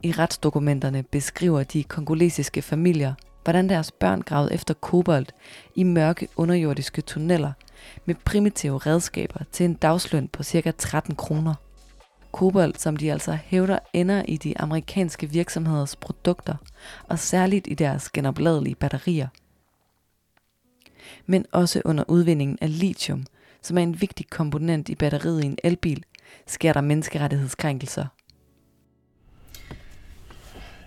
I 0.03 0.11
retsdokumenterne 0.11 1.03
beskriver 1.03 1.63
de 1.63 1.83
kongolesiske 1.83 2.61
familier, 2.61 3.13
hvordan 3.43 3.69
deres 3.69 3.91
børn 3.91 4.21
gravede 4.21 4.53
efter 4.53 4.73
kobolt 4.73 5.35
i 5.75 5.83
mørke 5.83 6.27
underjordiske 6.35 7.01
tunneller 7.01 7.51
med 8.05 8.15
primitive 8.25 8.77
redskaber 8.77 9.39
til 9.51 9.63
en 9.63 9.73
dagsløn 9.73 10.27
på 10.27 10.43
ca. 10.43 10.71
13 10.71 11.15
kroner. 11.15 11.53
Kobolt, 12.37 12.81
som 12.81 12.97
de 12.97 13.11
altså 13.11 13.37
hævder 13.45 13.79
ender 13.93 14.23
i 14.27 14.37
de 14.37 14.57
amerikanske 14.57 15.29
virksomheders 15.29 15.95
produkter, 15.95 16.55
og 17.03 17.19
særligt 17.19 17.67
i 17.67 17.73
deres 17.73 18.09
genopladelige 18.09 18.75
batterier. 18.75 19.27
Men 21.25 21.45
også 21.51 21.81
under 21.85 22.03
udvindingen 22.07 22.57
af 22.61 22.79
lithium, 22.79 23.25
som 23.61 23.77
er 23.77 23.81
en 23.81 24.01
vigtig 24.01 24.29
komponent 24.29 24.89
i 24.89 24.95
batteriet 24.95 25.43
i 25.43 25.45
en 25.45 25.57
elbil, 25.63 26.03
sker 26.47 26.73
der 26.73 26.81
menneskerettighedskrænkelser. 26.81 28.05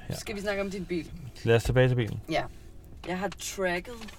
Ja. 0.08 0.14
Skal 0.14 0.36
vi 0.36 0.40
snakke 0.40 0.62
om 0.62 0.70
din 0.70 0.84
bil? 0.84 1.10
Lad 1.44 1.56
os 1.56 1.64
tilbage 1.64 1.88
til 1.88 1.94
bilen. 1.94 2.20
Ja. 2.30 2.44
Jeg 3.08 3.18
har 3.18 3.28
tracket, 3.38 4.14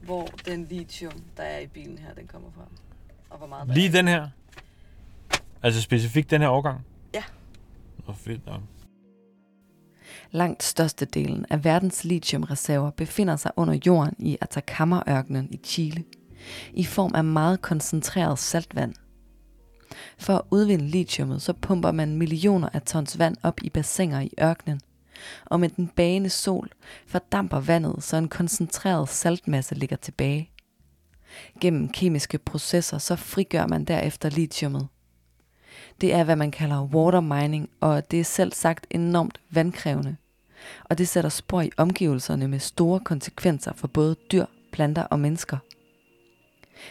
hvor 0.00 0.26
den 0.46 0.66
lithium, 0.70 1.22
der 1.36 1.42
er 1.42 1.58
i 1.58 1.66
bilen 1.66 1.98
her, 1.98 2.14
den 2.14 2.26
kommer 2.26 2.48
fra. 2.56 2.64
Og 3.30 3.38
hvor 3.38 3.46
meget 3.46 3.68
Lige 3.74 3.88
er. 3.88 3.92
den 3.92 4.08
her? 4.08 4.28
Altså 5.62 5.80
specifikt 5.80 6.30
den 6.30 6.40
her 6.40 6.48
årgang? 6.48 6.80
Ja. 7.14 7.22
Nå, 8.06 8.12
fedt 8.12 8.46
nok. 8.46 8.60
Langt 10.30 10.62
størstedelen 10.62 11.46
af 11.50 11.64
verdens 11.64 12.04
lithiumreserver 12.04 12.90
befinder 12.90 13.36
sig 13.36 13.50
under 13.56 13.78
jorden 13.86 14.14
i 14.18 14.38
Atacama-ørkenen 14.40 15.48
i 15.52 15.60
Chile, 15.64 16.04
i 16.72 16.84
form 16.84 17.14
af 17.14 17.24
meget 17.24 17.62
koncentreret 17.62 18.38
saltvand. 18.38 18.94
For 20.18 20.34
at 20.34 20.42
udvinde 20.50 20.86
lithiumet, 20.86 21.42
så 21.42 21.52
pumper 21.52 21.92
man 21.92 22.16
millioner 22.16 22.68
af 22.72 22.82
tons 22.82 23.18
vand 23.18 23.36
op 23.42 23.60
i 23.62 23.70
bassiner 23.70 24.20
i 24.20 24.30
ørkenen, 24.42 24.80
og 25.46 25.60
med 25.60 25.68
den 25.68 25.88
bagende 25.88 26.30
sol 26.30 26.68
fordamper 27.06 27.60
vandet, 27.60 28.02
så 28.02 28.16
en 28.16 28.28
koncentreret 28.28 29.08
saltmasse 29.08 29.74
ligger 29.74 29.96
tilbage. 29.96 30.50
Gennem 31.60 31.88
kemiske 31.88 32.38
processer 32.38 32.98
så 32.98 33.16
frigør 33.16 33.66
man 33.66 33.84
derefter 33.84 34.30
lithiumet. 34.30 34.88
Det 36.00 36.14
er, 36.14 36.24
hvad 36.24 36.36
man 36.36 36.50
kalder 36.50 36.82
water 36.82 37.20
mining, 37.20 37.68
og 37.80 38.10
det 38.10 38.20
er 38.20 38.24
selv 38.24 38.52
sagt 38.52 38.86
enormt 38.90 39.40
vandkrævende. 39.50 40.16
Og 40.84 40.98
det 40.98 41.08
sætter 41.08 41.30
spor 41.30 41.60
i 41.62 41.70
omgivelserne 41.76 42.48
med 42.48 42.58
store 42.58 43.00
konsekvenser 43.00 43.72
for 43.76 43.88
både 43.88 44.16
dyr, 44.32 44.44
planter 44.72 45.02
og 45.02 45.20
mennesker. 45.20 45.56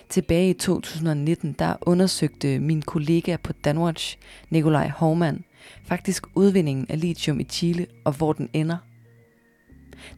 Tilbage 0.10 0.50
i 0.50 0.54
2019, 0.54 1.56
der 1.60 1.76
undersøgte 1.82 2.60
min 2.60 2.82
kollega 2.82 3.38
på 3.44 3.54
Danwatch, 3.54 4.18
Nikolaj 4.50 4.90
Hormann, 4.90 5.44
faktisk 5.86 6.26
udvindingen 6.36 6.86
af 6.90 7.00
lithium 7.00 7.40
i 7.40 7.44
Chile 7.44 7.88
og 8.06 8.12
hvor 8.14 8.34
den 8.34 8.50
ender. 8.54 8.78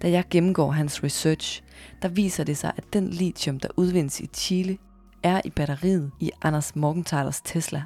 Da 0.01 0.09
jeg 0.09 0.23
gennemgår 0.29 0.71
hans 0.71 1.03
research, 1.03 1.63
der 2.01 2.07
viser 2.07 2.43
det 2.43 2.57
sig, 2.57 2.71
at 2.77 2.83
den 2.93 3.09
lithium, 3.09 3.59
der 3.59 3.69
udvindes 3.77 4.19
i 4.19 4.27
Chile, 4.33 4.77
er 5.23 5.41
i 5.45 5.49
batteriet 5.49 6.11
i 6.19 6.31
Anders 6.41 6.75
Morgenthalers 6.75 7.41
Tesla. 7.41 7.83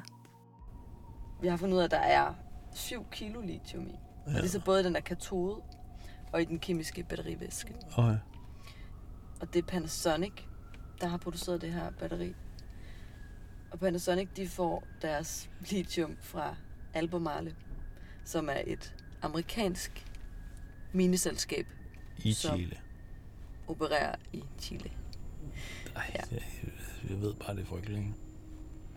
Vi 1.42 1.48
har 1.48 1.56
fundet 1.56 1.74
ud 1.74 1.80
af, 1.80 1.84
at 1.84 1.90
der 1.90 1.98
er 1.98 2.34
7 2.74 3.06
kilo 3.12 3.40
lithium 3.40 3.86
i. 3.86 3.90
Ja. 3.90 3.96
Og 4.26 4.32
det 4.32 4.44
er 4.44 4.48
så 4.48 4.60
både 4.60 4.84
den 4.84 4.94
der 4.94 5.00
katode 5.00 5.60
og 6.32 6.42
i 6.42 6.44
den 6.44 6.58
kemiske 6.58 7.02
batterivæske. 7.02 7.74
Okay. 7.98 8.18
Og 9.40 9.54
det 9.54 9.62
er 9.62 9.66
Panasonic, 9.66 10.32
der 11.00 11.06
har 11.08 11.16
produceret 11.18 11.60
det 11.60 11.72
her 11.72 11.90
batteri. 11.90 12.34
Og 13.70 13.78
Panasonic, 13.78 14.28
de 14.36 14.48
får 14.48 14.84
deres 15.02 15.50
lithium 15.70 16.16
fra 16.20 16.56
Albemarle, 16.94 17.54
som 18.24 18.48
er 18.48 18.60
et 18.66 18.94
amerikansk 19.22 20.06
mineselskab 20.92 21.66
I 22.24 22.32
Chile. 22.32 22.76
opererer 23.68 24.14
i 24.32 24.42
Chile. 24.58 24.90
Ej, 25.96 26.10
Ja. 26.14 26.20
jeg, 26.30 26.42
jeg 27.10 27.20
ved 27.20 27.34
bare, 27.34 27.54
det 27.56 27.62
er 27.62 27.66
frygteligt. 27.66 28.06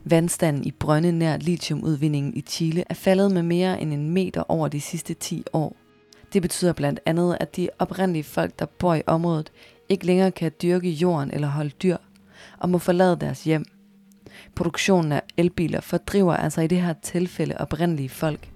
Vandstanden 0.06 0.64
i 0.66 0.72
brønde 0.72 1.12
nær 1.12 1.38
lithiumudvindingen 1.38 2.34
i 2.38 2.42
Chile 2.42 2.84
er 2.90 2.94
faldet 2.94 3.32
med 3.32 3.44
mere 3.44 3.82
end 3.82 3.94
en 3.94 4.10
meter 4.10 4.44
over 4.52 4.68
de 4.68 4.82
sidste 4.82 5.14
10 5.14 5.44
år. 5.54 5.76
Det 6.34 6.42
betyder 6.42 6.74
blandt 6.74 7.00
andet, 7.06 7.38
at 7.40 7.56
de 7.56 7.70
oprindelige 7.80 8.24
folk, 8.24 8.60
der 8.60 8.66
bor 8.66 8.96
i 8.96 9.02
området, 9.08 9.52
ikke 9.90 10.06
længere 10.06 10.32
kan 10.32 10.52
dyrke 10.62 10.90
jorden 10.90 11.32
eller 11.32 11.48
holde 11.48 11.70
dyr, 11.70 11.98
og 12.58 12.70
må 12.70 12.78
forlade 12.78 13.16
deres 13.16 13.44
hjem. 13.44 13.66
Produktionen 14.56 15.12
af 15.12 15.22
elbiler 15.38 15.82
fordriver 15.82 16.34
altså 16.34 16.62
i 16.62 16.68
det 16.68 16.82
her 16.82 16.94
tilfælde 17.02 17.56
oprindelige 17.58 18.10
folk. 18.10 18.50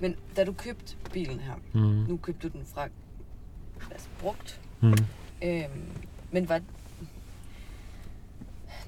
Men 0.00 0.16
da 0.36 0.44
du 0.44 0.52
købte 0.52 0.96
bilen 1.12 1.40
her, 1.40 1.52
Mm. 1.72 1.80
nu 2.08 2.16
købte 2.16 2.48
du 2.48 2.58
den 2.58 2.66
fra 2.74 2.88
altså, 3.90 4.08
brugt, 4.20 4.60
Mm. 4.80 4.94
øhm, 5.44 5.64
men 6.32 6.44
hvad, 6.44 6.60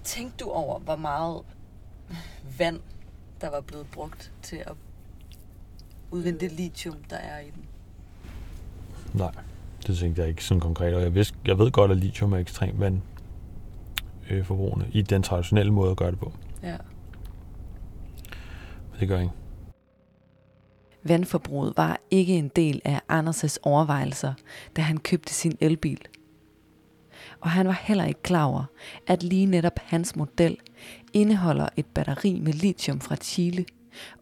tænkte 0.04 0.44
du 0.44 0.50
over, 0.50 0.78
hvor 0.78 0.96
meget 0.96 1.40
vand, 2.58 2.80
der 3.40 3.50
var 3.50 3.60
blevet 3.60 3.86
brugt 3.92 4.32
til 4.42 4.56
at 4.56 4.72
udvinde 6.10 6.40
det 6.40 6.52
lithium, 6.52 6.96
der 7.10 7.16
er 7.16 7.40
i 7.40 7.50
den? 7.54 7.64
Nej, 9.14 9.32
det 9.86 9.98
tænkte 9.98 10.20
jeg 10.20 10.28
ikke 10.28 10.44
sådan 10.44 10.60
konkret. 10.60 10.94
Og 10.94 11.02
jeg, 11.02 11.14
vidste, 11.14 11.38
jeg 11.46 11.58
ved 11.58 11.70
godt, 11.70 11.90
at 11.90 11.96
lithium 11.96 12.32
er 12.32 12.38
ekstremt 12.38 12.80
vand 12.80 13.00
øh, 14.30 14.44
forbrugende 14.44 14.86
i 14.92 15.02
den 15.02 15.22
traditionelle 15.22 15.72
måde 15.72 15.90
at 15.90 15.96
gøre 15.96 16.10
det 16.10 16.18
på. 16.18 16.32
Ja. 16.62 16.76
Men 18.90 19.00
det 19.00 19.08
gør 19.08 19.14
jeg 19.14 19.24
ikke. 19.24 19.34
Vandforbruget 21.04 21.72
var 21.76 22.00
ikke 22.10 22.38
en 22.38 22.48
del 22.48 22.82
af 22.84 23.00
Anders' 23.12 23.56
overvejelser, 23.62 24.34
da 24.76 24.82
han 24.82 24.98
købte 24.98 25.34
sin 25.34 25.56
elbil. 25.60 26.00
Og 27.40 27.50
han 27.50 27.66
var 27.66 27.80
heller 27.82 28.04
ikke 28.04 28.22
klar 28.22 28.44
over, 28.44 28.64
at 29.06 29.22
lige 29.22 29.46
netop 29.46 29.78
hans 29.82 30.16
model 30.16 30.56
indeholder 31.12 31.68
et 31.76 31.86
batteri 31.86 32.40
med 32.40 32.52
lithium 32.52 33.00
fra 33.00 33.16
Chile, 33.16 33.64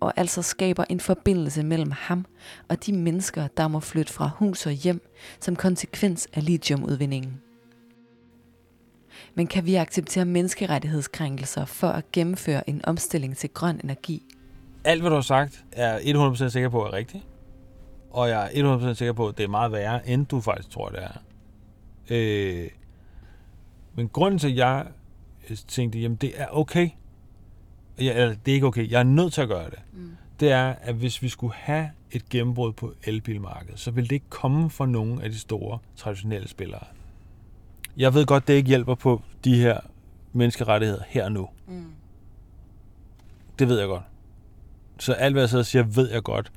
og 0.00 0.12
altså 0.16 0.42
skaber 0.42 0.84
en 0.88 1.00
forbindelse 1.00 1.62
mellem 1.62 1.90
ham 1.90 2.26
og 2.68 2.86
de 2.86 2.92
mennesker, 2.92 3.48
der 3.56 3.68
må 3.68 3.80
flytte 3.80 4.12
fra 4.12 4.30
hus 4.36 4.66
og 4.66 4.72
hjem 4.72 5.10
som 5.40 5.56
konsekvens 5.56 6.28
af 6.32 6.44
lithiumudvindingen. 6.44 7.40
Men 9.34 9.46
kan 9.46 9.66
vi 9.66 9.74
acceptere 9.74 10.24
menneskerettighedskrænkelser 10.24 11.64
for 11.64 11.88
at 11.88 12.12
gennemføre 12.12 12.70
en 12.70 12.84
omstilling 12.84 13.36
til 13.36 13.50
grøn 13.50 13.80
energi? 13.84 14.22
Alt, 14.84 15.00
hvad 15.00 15.10
du 15.10 15.14
har 15.14 15.22
sagt, 15.22 15.64
er 15.72 15.98
100% 15.98 16.48
sikker 16.48 16.68
på 16.68 16.84
er 16.84 16.92
rigtigt. 16.92 17.24
Og 18.10 18.28
jeg 18.28 18.50
er 18.54 18.90
100% 18.92 18.94
sikker 18.94 19.12
på, 19.12 19.28
at 19.28 19.38
det 19.38 19.44
er 19.44 19.48
meget 19.48 19.72
værre, 19.72 20.08
end 20.08 20.26
du 20.26 20.40
faktisk 20.40 20.70
tror, 20.70 20.88
det 20.88 20.98
er. 21.02 21.22
Øh, 22.10 22.68
men 23.94 24.08
grunden 24.08 24.38
til, 24.38 24.48
at 24.48 24.56
jeg 24.56 24.86
tænkte, 25.68 25.98
jamen 25.98 26.16
det 26.16 26.40
er 26.40 26.46
okay. 26.50 26.88
Ja, 27.98 28.12
eller 28.12 28.34
det 28.34 28.52
er 28.52 28.54
ikke 28.54 28.66
okay. 28.66 28.90
Jeg 28.90 28.98
er 28.98 29.04
nødt 29.04 29.32
til 29.32 29.40
at 29.42 29.48
gøre 29.48 29.70
det. 29.70 29.78
Mm. 29.92 30.16
Det 30.40 30.52
er, 30.52 30.74
at 30.82 30.94
hvis 30.94 31.22
vi 31.22 31.28
skulle 31.28 31.54
have 31.54 31.90
et 32.10 32.28
gennembrud 32.28 32.72
på 32.72 32.94
elbilmarkedet, 33.04 33.80
så 33.80 33.90
vil 33.90 34.04
det 34.04 34.12
ikke 34.12 34.28
komme 34.28 34.70
fra 34.70 34.86
nogen 34.86 35.20
af 35.20 35.30
de 35.30 35.38
store 35.38 35.78
traditionelle 35.96 36.48
spillere. 36.48 36.84
Jeg 37.96 38.14
ved 38.14 38.26
godt, 38.26 38.48
det 38.48 38.54
ikke 38.54 38.68
hjælper 38.68 38.94
på 38.94 39.22
de 39.44 39.56
her 39.56 39.80
menneskerettigheder 40.32 41.02
her 41.08 41.24
og 41.24 41.32
nu. 41.32 41.48
Mm. 41.68 41.84
Det 43.58 43.68
ved 43.68 43.78
jeg 43.78 43.88
godt. 43.88 44.02
Så 44.98 45.12
alt, 45.12 45.34
hvad 45.34 45.42
jeg 45.42 45.48
sidder 45.48 45.62
og 45.62 45.66
siger, 45.66 45.82
ved 45.82 46.10
jeg 46.10 46.22
godt. 46.22 46.52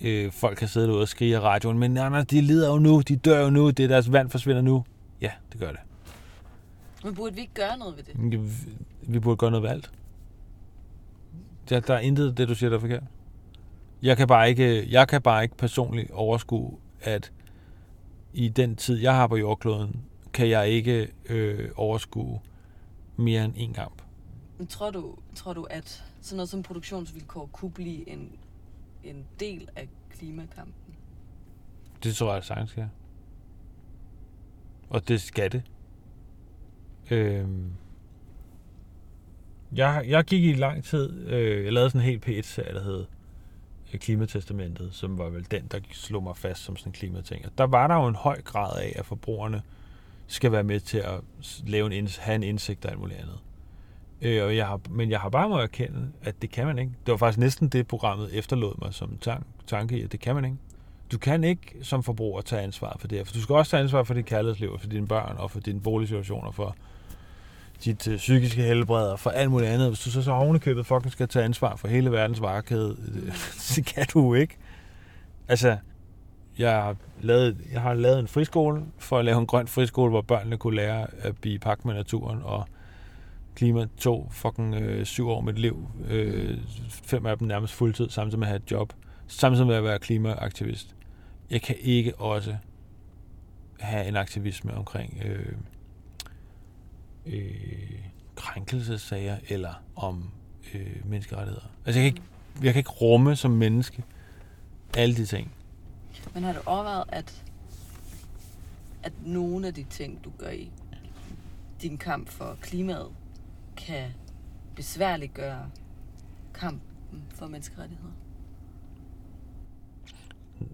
Øh, 0.00 0.32
folk 0.32 0.58
kan 0.58 0.68
sidde 0.68 0.86
derude 0.86 1.02
og 1.02 1.08
skrige 1.08 1.30
i 1.30 1.38
radioen, 1.38 1.78
men 1.78 1.90
nej, 1.90 2.08
nej, 2.08 2.22
de 2.22 2.40
lider 2.40 2.68
jo 2.70 2.78
nu, 2.78 3.00
de 3.00 3.16
dør 3.16 3.40
jo 3.40 3.50
nu, 3.50 3.70
det 3.70 3.84
er 3.84 3.88
deres 3.88 4.12
vand 4.12 4.30
forsvinder 4.30 4.62
nu. 4.62 4.84
Ja, 5.20 5.30
det 5.52 5.60
gør 5.60 5.70
det. 5.70 5.80
Men 7.04 7.14
burde 7.14 7.34
vi 7.34 7.40
ikke 7.40 7.54
gøre 7.54 7.78
noget 7.78 7.96
ved 7.96 8.04
det? 8.04 8.14
Vi- 8.42 8.72
Vi 9.12 9.18
burde 9.18 9.36
gøre 9.36 9.50
noget 9.50 9.62
ved 9.62 9.70
alt. 9.70 9.90
Der, 11.68 11.80
der 11.80 11.94
er 11.94 11.98
intet 11.98 12.28
af 12.28 12.36
det, 12.36 12.48
du 12.48 12.54
siger, 12.54 12.70
der 12.70 12.76
er 12.76 12.80
forkert. 12.80 13.02
Jeg 14.02 14.16
kan 14.16 14.28
bare 14.28 14.48
ikke, 14.48 14.92
jeg 14.92 15.08
kan 15.08 15.22
bare 15.22 15.42
ikke 15.42 15.56
personligt 15.56 16.10
overskue, 16.10 16.78
at 17.00 17.32
i 18.34 18.48
den 18.48 18.76
tid, 18.76 18.96
jeg 18.98 19.14
har 19.14 19.26
på 19.26 19.36
jordkloden, 19.36 20.00
kan 20.32 20.48
jeg 20.48 20.68
ikke 20.68 21.08
øh, 21.28 21.70
overskue 21.76 22.40
mere 23.16 23.44
end 23.44 23.54
én 23.56 23.72
kamp. 23.74 24.02
Men 24.58 24.66
tror 24.66 24.90
du, 24.90 25.16
tror 25.34 25.52
du, 25.52 25.62
at 25.62 26.04
sådan 26.20 26.36
noget 26.36 26.48
som 26.48 26.62
produktionsvilkår 26.62 27.46
kunne 27.52 27.70
blive 27.70 28.08
en, 28.08 28.32
en 29.04 29.24
del 29.40 29.68
af 29.76 29.88
klimakampen? 30.10 30.74
Det 32.02 32.14
tror 32.16 32.34
jeg 32.34 32.44
sagtens 32.44 32.70
skal. 32.70 32.88
Og 34.90 35.08
det 35.08 35.20
skal 35.20 35.52
det. 35.52 35.62
Øhm. 37.10 37.72
Jeg, 39.76 40.04
jeg 40.08 40.24
gik 40.24 40.44
i 40.44 40.52
lang 40.52 40.84
tid, 40.84 41.26
øh, 41.26 41.64
jeg 41.64 41.72
lavede 41.72 41.90
sådan 41.90 42.00
en 42.00 42.06
helt 42.06 42.28
P1-serie, 42.28 42.74
der 42.74 42.82
hed 42.82 43.04
øh, 43.92 44.00
Klimatestamentet, 44.00 44.94
som 44.94 45.18
var 45.18 45.28
vel 45.28 45.46
den, 45.50 45.62
der 45.70 45.78
slog 45.92 46.22
mig 46.22 46.36
fast 46.36 46.62
som 46.62 46.76
sådan 46.76 46.90
en 46.90 46.94
klimating. 46.94 47.46
Og 47.46 47.52
der 47.58 47.64
var 47.64 47.86
der 47.86 47.94
jo 47.94 48.06
en 48.06 48.14
høj 48.14 48.42
grad 48.42 48.80
af, 48.80 48.92
at 48.96 49.06
forbrugerne 49.06 49.62
skal 50.26 50.52
være 50.52 50.64
med 50.64 50.80
til 50.80 50.98
at 50.98 51.20
lave 51.66 51.86
en, 51.94 52.06
inds- 52.06 52.20
have 52.20 52.34
en 52.34 52.42
indsigt 52.42 52.84
og 52.84 52.90
alt 52.90 53.00
muligt 53.00 53.20
andet. 53.20 53.38
Øh, 54.22 54.44
og 54.44 54.56
jeg 54.56 54.66
har, 54.66 54.80
men 54.90 55.10
jeg 55.10 55.20
har 55.20 55.28
bare 55.28 55.48
må 55.48 55.58
erkende, 55.58 56.12
at 56.22 56.42
det 56.42 56.50
kan 56.50 56.66
man 56.66 56.78
ikke. 56.78 56.92
Det 57.06 57.12
var 57.12 57.18
faktisk 57.18 57.38
næsten 57.38 57.68
det, 57.68 57.86
programmet 57.86 58.38
efterlod 58.38 58.74
mig 58.82 58.94
som 58.94 59.18
tank, 59.20 59.46
tanke 59.66 59.98
i, 59.98 60.02
at 60.02 60.12
det 60.12 60.20
kan 60.20 60.34
man 60.34 60.44
ikke. 60.44 60.56
Du 61.12 61.18
kan 61.18 61.44
ikke 61.44 61.76
som 61.82 62.02
forbruger 62.02 62.40
tage 62.40 62.62
ansvar 62.62 62.96
for 63.00 63.08
det 63.08 63.18
her, 63.18 63.24
for 63.24 63.32
du 63.32 63.40
skal 63.40 63.54
også 63.54 63.70
tage 63.70 63.82
ansvar 63.82 64.02
for 64.02 64.14
dit 64.14 64.26
kærlighedsliv, 64.26 64.72
og 64.72 64.80
for 64.80 64.88
dine 64.88 65.06
børn, 65.06 65.36
og 65.38 65.50
for 65.50 65.60
din 65.60 65.80
boligsituation, 65.80 66.46
og 66.46 66.54
for 66.54 66.76
dit 67.84 68.08
øh, 68.08 68.16
psykiske 68.16 68.62
helbred, 68.62 69.10
og 69.10 69.20
for 69.20 69.30
alt 69.30 69.50
muligt 69.50 69.70
andet. 69.70 69.88
Hvis 69.88 70.00
du 70.00 70.10
så 70.10 70.22
så 70.22 70.30
ovenikøbet 70.32 70.86
fucking 70.86 71.12
skal 71.12 71.28
tage 71.28 71.44
ansvar 71.44 71.76
for 71.76 71.88
hele 71.88 72.12
verdens 72.12 72.40
varekæde, 72.40 72.96
øh, 73.14 73.34
så 73.74 73.82
kan 73.82 74.06
du 74.14 74.34
ikke. 74.34 74.56
Altså, 75.48 75.76
jeg 76.58 76.72
har, 76.72 76.96
lavet, 77.20 77.56
jeg 77.72 77.80
har 77.80 77.94
lavet 77.94 78.18
en 78.18 78.28
friskole, 78.28 78.82
for 78.98 79.18
at 79.18 79.24
lave 79.24 79.38
en 79.38 79.46
grøn 79.46 79.66
friskole, 79.66 80.10
hvor 80.10 80.20
børnene 80.20 80.56
kunne 80.56 80.76
lære 80.76 81.06
at 81.18 81.36
blive 81.36 81.58
pakket 81.58 81.84
med 81.84 81.94
naturen, 81.94 82.40
og 82.42 82.66
klima 83.54 83.86
tog 83.98 84.28
fucking 84.30 84.74
øh, 84.74 85.04
syv 85.04 85.28
år 85.28 85.36
af 85.36 85.44
mit 85.44 85.58
liv. 85.58 85.88
Øh, 86.08 86.58
fem 86.88 87.26
af 87.26 87.38
dem 87.38 87.48
nærmest 87.48 87.74
fuldtid, 87.74 88.08
samtidig 88.08 88.38
med 88.38 88.46
at 88.46 88.50
have 88.50 88.62
et 88.64 88.70
job. 88.70 88.92
Samtidig 89.26 89.66
med 89.66 89.74
at 89.74 89.84
være 89.84 89.98
klimaaktivist. 89.98 90.94
Jeg 91.50 91.62
kan 91.62 91.76
ikke 91.80 92.14
også 92.14 92.56
have 93.80 94.08
en 94.08 94.16
aktivisme 94.16 94.74
omkring 94.74 95.22
øh, 95.24 95.52
øh, 97.26 98.02
krænkelsessager 98.36 99.36
eller 99.48 99.82
om 99.96 100.30
øh, 100.74 100.96
menneskerettigheder. 101.04 101.66
Altså 101.86 102.00
jeg 102.00 102.12
kan, 102.12 102.16
ikke, 102.16 102.28
jeg 102.62 102.72
kan 102.72 102.80
ikke 102.80 102.90
rumme 102.90 103.36
som 103.36 103.50
menneske 103.50 104.04
alle 104.96 105.16
de 105.16 105.26
ting. 105.26 105.52
Men 106.34 106.42
har 106.42 106.52
du 106.52 106.60
overvejet, 106.66 107.04
at, 107.08 107.44
at 109.02 109.12
nogle 109.24 109.66
af 109.66 109.74
de 109.74 109.82
ting, 109.90 110.24
du 110.24 110.30
gør 110.38 110.50
i 110.50 110.70
din 111.82 111.98
kamp 111.98 112.28
for 112.28 112.58
klimaet, 112.60 113.08
kan 113.76 114.04
besværliggøre 114.76 115.70
kampen 116.54 117.22
for 117.34 117.46
menneskerettigheder? 117.46 118.12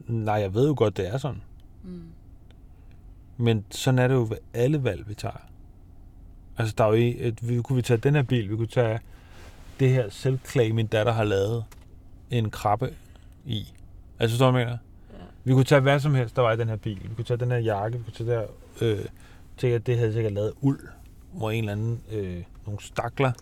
Nej, 0.07 0.35
jeg 0.35 0.55
ved 0.55 0.67
jo 0.69 0.75
godt, 0.77 0.97
det 0.97 1.09
er 1.09 1.19
sådan. 1.19 1.43
Mm. 1.83 2.09
Men 3.37 3.65
sådan 3.71 3.99
er 3.99 4.09
det 4.09 4.15
jo 4.15 4.27
ved 4.31 4.39
alle 4.55 4.85
valg, 4.85 5.09
vi 5.09 5.15
tager. 5.15 5.49
Altså, 6.59 6.75
der 6.79 6.85
er 6.85 6.89
jo 6.89 6.95
i, 6.95 7.17
et, 7.19 7.49
vi 7.49 7.63
kunne 7.63 7.77
vi 7.77 7.83
tage 7.83 7.97
den 7.97 8.15
her 8.15 8.23
bil, 8.23 8.51
vi 8.51 8.57
kunne 8.57 8.67
tage 8.67 8.99
det 9.81 9.91
her 9.91 10.11
selvclaim, 10.11 10.75
min 10.75 10.87
datter 10.87 11.13
har 11.13 11.25
lavet 11.25 11.65
en 12.31 12.51
krabbe 12.51 12.95
i. 13.45 13.67
Altså, 14.19 14.45
jeg 14.45 14.53
mener? 14.53 14.71
Ja. 14.71 14.77
Vi 15.45 15.53
kunne 15.53 15.65
tage 15.65 15.81
hvad 15.81 16.01
som 16.01 16.15
helst, 16.15 16.37
der 16.37 16.43
var 16.43 16.53
i 16.53 16.57
den 16.57 16.69
her 16.69 16.77
bil. 16.77 17.01
Vi 17.03 17.15
kunne 17.15 17.25
tage 17.25 17.37
den 17.37 17.51
her 17.51 17.59
jakke, 17.59 17.99
vi 17.99 18.05
kunne 18.05 18.13
tage 18.13 18.31
det 18.31 18.39
her... 18.39 18.47
Øh, 18.89 19.05
tænke, 19.57 19.75
at 19.75 19.87
det 19.87 19.99
havde 19.99 20.13
sikkert 20.13 20.33
lavet 20.33 20.53
uld, 20.61 20.81
hvor 21.33 21.51
en 21.51 21.59
eller 21.59 21.73
anden, 21.73 22.01
øh, 22.13 22.43
nogle 22.67 22.83
stakler 22.83 23.33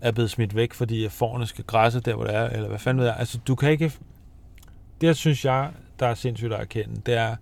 er 0.00 0.12
blevet 0.12 0.30
smidt 0.30 0.56
væk, 0.56 0.74
fordi 0.74 1.08
forerne 1.08 1.46
skal 1.46 1.64
græsse 1.64 2.00
der, 2.00 2.14
hvor 2.14 2.24
det 2.24 2.34
er, 2.34 2.48
eller 2.48 2.68
hvad 2.68 2.78
fanden 2.78 3.00
ved 3.00 3.06
jeg. 3.06 3.16
Altså, 3.18 3.38
du 3.46 3.54
kan 3.54 3.70
ikke... 3.70 3.92
Det, 5.00 5.16
synes 5.16 5.44
jeg, 5.44 5.70
der 6.00 6.06
er 6.06 6.14
sindssygt 6.14 6.52
at 6.52 6.60
erkende, 6.60 7.00
det 7.06 7.14
er, 7.14 7.36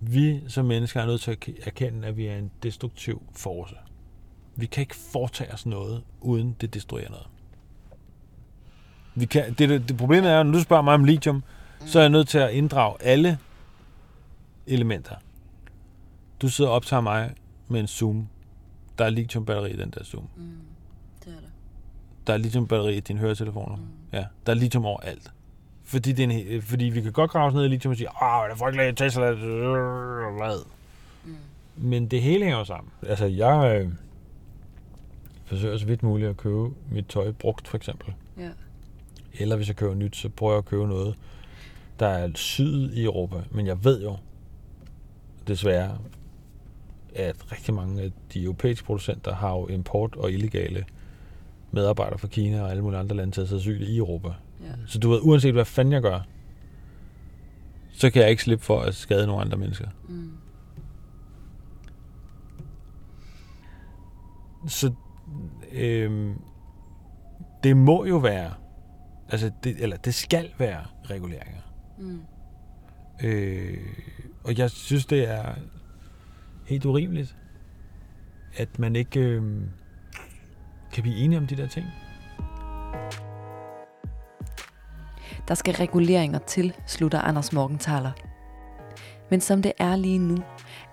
vi 0.00 0.40
som 0.48 0.64
mennesker 0.64 1.00
er 1.00 1.06
nødt 1.06 1.20
til 1.20 1.30
at 1.30 1.48
erkende, 1.62 2.08
at 2.08 2.16
vi 2.16 2.26
er 2.26 2.36
en 2.36 2.50
destruktiv 2.62 3.22
force. 3.36 3.74
Vi 4.56 4.66
kan 4.66 4.80
ikke 4.80 4.96
foretage 4.96 5.52
os 5.52 5.66
noget, 5.66 6.02
uden 6.20 6.56
det 6.60 6.74
destruerer 6.74 7.10
noget. 7.10 7.26
Vi 9.14 9.26
kan, 9.26 9.54
det, 9.54 9.68
det, 9.68 9.88
det 9.88 9.96
problemet 9.96 10.30
er, 10.30 10.42
når 10.42 10.52
du 10.52 10.60
spørger 10.60 10.82
mig 10.82 10.94
om 10.94 11.04
lithium, 11.04 11.42
så 11.86 11.98
er 11.98 12.02
jeg 12.02 12.10
nødt 12.10 12.28
til 12.28 12.38
at 12.38 12.50
inddrage 12.50 12.96
alle 13.00 13.38
elementer. 14.66 15.14
Du 16.42 16.48
sidder 16.48 16.70
og 16.70 16.76
optager 16.76 17.00
mig 17.00 17.34
med 17.68 17.80
en 17.80 17.86
Zoom. 17.86 18.28
Der 18.98 19.04
er 19.04 19.10
lithiumbatteri 19.10 19.72
i 19.72 19.76
den 19.76 19.90
der 19.90 20.04
Zoom. 20.04 20.28
Mm. 20.36 20.42
Det 21.24 21.26
er 21.26 21.40
det. 21.40 21.50
Der 22.26 22.32
er 22.32 22.36
lithiumbatteri 22.36 22.96
i 22.96 23.00
dine 23.00 23.18
høretelefoner. 23.18 23.76
Mm. 23.76 23.82
Ja, 24.12 24.24
der 24.46 24.52
er 24.52 24.56
lithium 24.56 24.84
overalt. 24.84 25.32
Fordi, 25.90 26.12
det 26.12 26.24
er 26.24 26.28
en, 26.28 26.46
øh, 26.46 26.62
fordi 26.62 26.84
vi 26.84 27.00
kan 27.00 27.12
godt 27.12 27.30
grave 27.30 27.46
os 27.46 27.54
ned 27.54 27.64
i 27.64 27.68
lithium 27.68 27.90
og 27.90 27.96
sige, 27.96 28.08
åh, 28.08 28.44
det 28.44 28.52
er 28.52 28.56
frygteligt, 28.56 28.98
Tesla, 28.98 29.30
hvad? 29.30 30.64
Mm. 31.24 31.34
Men 31.76 32.06
det 32.06 32.22
hele 32.22 32.44
hænger 32.44 32.64
sammen. 32.64 32.92
Altså, 33.02 33.26
jeg 33.26 33.80
øh, 33.80 33.88
forsøger 35.44 35.76
så 35.76 35.86
vidt 35.86 36.02
muligt 36.02 36.30
at 36.30 36.36
købe 36.36 36.70
mit 36.90 37.06
tøj 37.06 37.32
brugt, 37.32 37.68
for 37.68 37.76
eksempel. 37.76 38.14
Ja. 38.38 38.50
Eller 39.34 39.56
hvis 39.56 39.68
jeg 39.68 39.76
køber 39.76 39.94
nyt, 39.94 40.16
så 40.16 40.28
prøver 40.28 40.52
jeg 40.52 40.58
at 40.58 40.64
købe 40.64 40.86
noget, 40.86 41.14
der 42.00 42.06
er 42.06 42.30
syet 42.34 42.94
i 42.94 43.04
Europa. 43.04 43.36
Men 43.50 43.66
jeg 43.66 43.84
ved 43.84 44.02
jo, 44.02 44.16
desværre, 45.48 45.98
at 47.14 47.52
rigtig 47.52 47.74
mange 47.74 48.02
af 48.02 48.12
de 48.34 48.42
europæiske 48.42 48.86
producenter 48.86 49.34
har 49.34 49.50
jo 49.50 49.66
import 49.66 50.16
og 50.16 50.32
illegale 50.32 50.84
medarbejdere 51.70 52.18
fra 52.18 52.28
Kina 52.28 52.62
og 52.62 52.70
alle 52.70 52.82
mulige 52.82 53.00
andre 53.00 53.16
lande 53.16 53.32
til 53.32 53.40
at 53.40 53.48
sidde 53.48 53.62
sygt 53.62 53.82
i 53.82 53.96
Europa. 53.96 54.28
Så 54.86 54.98
du 54.98 55.10
ved, 55.10 55.20
uanset 55.22 55.52
hvad 55.52 55.64
fanden 55.64 55.92
jeg 55.92 56.02
gør, 56.02 56.20
så 57.92 58.10
kan 58.10 58.22
jeg 58.22 58.30
ikke 58.30 58.42
slippe 58.42 58.64
for 58.64 58.80
at 58.80 58.94
skade 58.94 59.26
nogle 59.26 59.42
andre 59.42 59.58
mennesker. 59.58 59.88
Mm. 60.08 60.32
Så 64.68 64.92
øhm, 65.72 66.34
det 67.62 67.76
må 67.76 68.04
jo 68.04 68.16
være, 68.16 68.52
altså 69.28 69.50
det, 69.64 69.82
eller 69.82 69.96
det 69.96 70.14
skal 70.14 70.50
være 70.58 70.84
reguleringer. 71.10 71.60
Mm. 71.98 72.20
Øh, 73.22 73.78
og 74.44 74.58
jeg 74.58 74.70
synes, 74.70 75.06
det 75.06 75.30
er 75.30 75.54
helt 76.66 76.84
urimeligt, 76.84 77.36
at 78.56 78.78
man 78.78 78.96
ikke 78.96 79.20
øh, 79.20 79.42
kan 80.92 81.02
blive 81.02 81.16
enige 81.16 81.38
om 81.38 81.46
de 81.46 81.56
der 81.56 81.68
ting. 81.68 81.86
Der 85.50 85.56
skal 85.56 85.74
reguleringer 85.74 86.38
til, 86.38 86.76
slutter 86.86 87.20
Anders 87.20 87.52
Morgenthaler. 87.52 88.10
Men 89.30 89.40
som 89.40 89.62
det 89.62 89.72
er 89.78 89.96
lige 89.96 90.18
nu, 90.18 90.36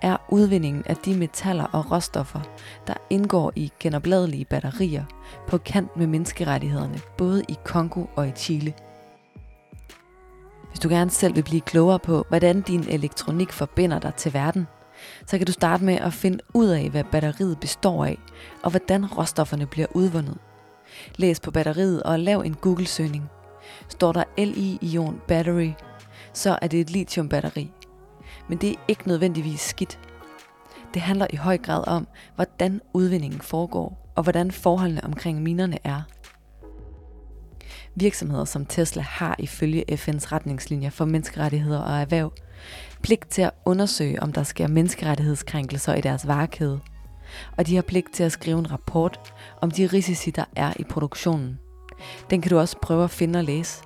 er 0.02 0.18
udvindingen 0.30 0.84
af 0.86 0.96
de 0.96 1.18
metaller 1.18 1.64
og 1.64 1.92
råstoffer, 1.92 2.42
der 2.88 2.94
indgår 3.10 3.52
i 3.56 3.72
genopladelige 3.80 4.46
batterier, 4.46 5.04
på 5.48 5.58
kant 5.58 5.98
med 5.98 6.08
menneskerettighederne, 6.08 7.00
både 7.18 7.44
i 7.50 7.58
Kongo 7.66 8.06
og 8.16 8.28
i 8.28 8.32
Chile. 8.32 8.74
Hvis 10.70 10.80
du 10.80 10.90
gerne 10.90 11.10
selv 11.10 11.36
vil 11.36 11.44
blive 11.44 11.62
klogere 11.62 12.00
på, 12.00 12.26
hvordan 12.30 12.62
din 12.62 12.86
elektronik 12.90 13.52
forbinder 13.52 14.00
dig 14.00 14.14
til 14.16 14.34
verden, 14.34 14.68
så 15.28 15.38
kan 15.38 15.48
du 15.48 15.52
starte 15.52 15.84
med 15.84 15.96
at 15.96 16.14
finde 16.14 16.40
ud 16.54 16.68
af, 16.68 16.90
hvad 16.90 17.04
batteriet 17.04 17.60
består 17.60 18.06
af, 18.06 18.18
og 18.64 18.70
hvordan 18.70 19.06
råstofferne 19.06 19.66
bliver 19.66 19.88
udvundet. 19.94 20.38
Læs 21.16 21.40
på 21.40 21.52
batteriet 21.52 22.04
og 22.04 22.20
lav 22.20 22.40
en 22.40 22.56
Google-søgning. 22.56 23.30
Står 23.90 24.12
der 24.12 24.24
Li-ion 24.38 25.22
battery, 25.28 25.72
så 26.34 26.60
er 26.62 26.68
det 26.68 26.80
et 26.80 26.90
lithiumbatteri. 26.90 27.72
Men 28.48 28.58
det 28.58 28.70
er 28.70 28.76
ikke 28.88 29.08
nødvendigvis 29.08 29.62
skidt. 29.62 30.00
Det 30.94 31.02
handler 31.02 31.28
i 31.30 31.36
høj 31.36 31.58
grad 31.58 31.88
om, 31.88 32.08
hvordan 32.36 32.82
udvindingen 32.94 33.42
foregår, 33.42 34.12
og 34.16 34.24
hvordan 34.24 34.52
forholdene 34.52 35.04
omkring 35.04 35.44
minerne 35.44 35.78
er. 35.84 36.02
Virksomheder 37.96 38.46
som 38.46 38.66
Tesla 38.66 39.02
har 39.02 39.36
ifølge 39.40 39.86
FN's 39.92 40.32
retningslinjer 40.32 40.90
for 40.90 41.06
menneskerettigheder 41.06 41.80
og 41.80 42.02
erhverv 42.02 42.34
pligt 43.02 43.30
til 43.30 43.42
at 43.42 43.52
undersøge, 43.66 44.24
om 44.24 44.34
der 44.34 44.44
sker 44.44 44.68
menneskerettighedskrænkelser 44.68 45.94
i 45.94 46.02
deres 46.02 46.28
varekæde. 46.28 46.80
Og 47.58 47.68
de 47.68 47.76
har 47.76 47.82
pligt 47.82 48.14
til 48.14 48.24
at 48.24 48.32
skrive 48.32 48.60
en 48.60 48.72
rapport 48.72 49.34
om 49.62 49.72
de 49.72 49.88
risici, 49.88 50.32
der 50.32 50.46
er 50.56 50.74
i 50.80 50.84
produktionen. 50.84 51.60
Den 52.30 52.42
kan 52.42 52.50
du 52.50 52.60
også 52.60 52.78
prøve 52.82 53.04
at 53.04 53.12
finde 53.12 53.40
og 53.40 53.44
læse. 53.44 53.84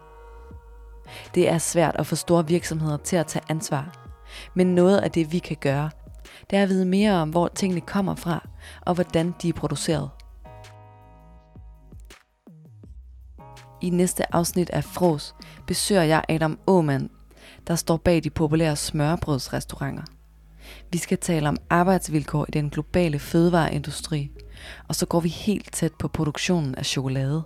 Det 1.35 1.49
er 1.49 1.57
svært 1.57 1.95
at 1.95 2.07
få 2.07 2.15
store 2.15 2.47
virksomheder 2.47 2.97
til 2.97 3.15
at 3.15 3.27
tage 3.27 3.45
ansvar. 3.49 3.97
Men 4.53 4.75
noget 4.75 4.97
af 4.97 5.11
det, 5.11 5.31
vi 5.31 5.39
kan 5.39 5.57
gøre, 5.61 5.89
det 6.50 6.57
er 6.57 6.63
at 6.63 6.69
vide 6.69 6.85
mere 6.85 7.13
om, 7.13 7.29
hvor 7.29 7.47
tingene 7.47 7.81
kommer 7.81 8.15
fra, 8.15 8.47
og 8.81 8.93
hvordan 8.93 9.33
de 9.41 9.50
er 9.50 9.53
produceret. 9.53 10.09
I 13.81 13.89
næste 13.89 14.35
afsnit 14.35 14.69
af 14.69 14.83
Fros 14.83 15.35
besøger 15.67 16.03
jeg 16.03 16.24
Adam 16.29 16.59
Åman, 16.67 17.09
der 17.67 17.75
står 17.75 17.97
bag 17.97 18.24
de 18.24 18.29
populære 18.29 18.75
smørbrødsrestauranter. 18.75 20.03
Vi 20.91 20.97
skal 20.97 21.17
tale 21.17 21.50
om 21.50 21.57
arbejdsvilkår 21.69 22.45
i 22.47 22.51
den 22.51 22.69
globale 22.69 23.19
fødevareindustri, 23.19 24.31
og 24.87 24.95
så 24.95 25.05
går 25.05 25.19
vi 25.19 25.29
helt 25.29 25.74
tæt 25.74 25.93
på 26.00 26.07
produktionen 26.07 26.75
af 26.75 26.85
chokolade. 26.85 27.43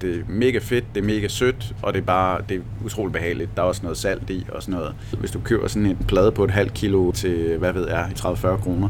Det 0.00 0.20
er 0.20 0.24
mega 0.28 0.58
fedt, 0.58 0.84
det 0.94 1.00
er 1.00 1.04
mega 1.04 1.28
sødt, 1.28 1.74
og 1.82 1.92
det 1.92 2.00
er 2.00 2.04
bare 2.04 2.40
det 2.48 2.56
er 2.56 2.60
utroligt 2.84 3.12
behageligt. 3.12 3.50
Der 3.56 3.62
er 3.62 3.66
også 3.66 3.82
noget 3.82 3.98
salt 3.98 4.30
i 4.30 4.46
og 4.52 4.62
sådan 4.62 4.80
noget. 4.80 4.94
Hvis 5.18 5.30
du 5.30 5.40
køber 5.40 5.68
sådan 5.68 5.86
en 5.86 5.96
plade 6.08 6.32
på 6.32 6.44
et 6.44 6.50
halvt 6.50 6.74
kilo 6.74 7.12
til, 7.12 7.58
hvad 7.58 7.72
ved 7.72 7.88
jeg, 7.88 8.12
30-40 8.18 8.56
kroner, 8.56 8.88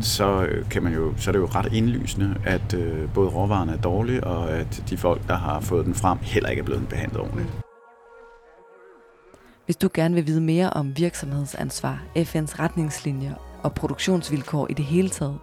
så, 0.00 0.44
øh, 0.44 0.68
kan 0.68 0.82
man 0.82 0.94
jo, 0.94 1.14
så 1.16 1.30
er 1.30 1.32
det 1.32 1.38
jo 1.38 1.46
ret 1.46 1.72
indlysende, 1.72 2.34
at 2.44 2.74
øh, 2.74 3.12
både 3.14 3.28
råvarerne 3.28 3.72
er 3.72 3.76
dårlige, 3.76 4.24
og 4.24 4.50
at 4.50 4.84
de 4.90 4.96
folk, 4.96 5.28
der 5.28 5.36
har 5.36 5.60
fået 5.60 5.86
den 5.86 5.94
frem, 5.94 6.18
heller 6.22 6.48
ikke 6.48 6.60
er 6.60 6.64
blevet 6.64 6.88
behandlet 6.88 7.20
ordentligt. 7.20 7.48
Hvis 9.64 9.76
du 9.76 9.88
gerne 9.94 10.14
vil 10.14 10.26
vide 10.26 10.40
mere 10.40 10.70
om 10.70 10.96
virksomhedsansvar, 10.96 12.02
FN's 12.16 12.60
retningslinjer 12.60 13.34
og 13.62 13.74
produktionsvilkår 13.74 14.66
i 14.70 14.72
det 14.72 14.84
hele 14.84 15.08
taget, 15.08 15.38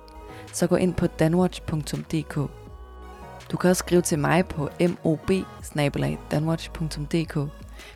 så 0.54 0.68
gå 0.68 0.76
ind 0.76 0.94
på 0.94 1.08
danwatch.dk. 1.08 2.61
Du 3.52 3.58
kan 3.58 3.70
også 3.70 3.80
skrive 3.80 4.02
til 4.02 4.20
mig 4.20 4.46
på 4.46 4.70
mob 5.04 5.32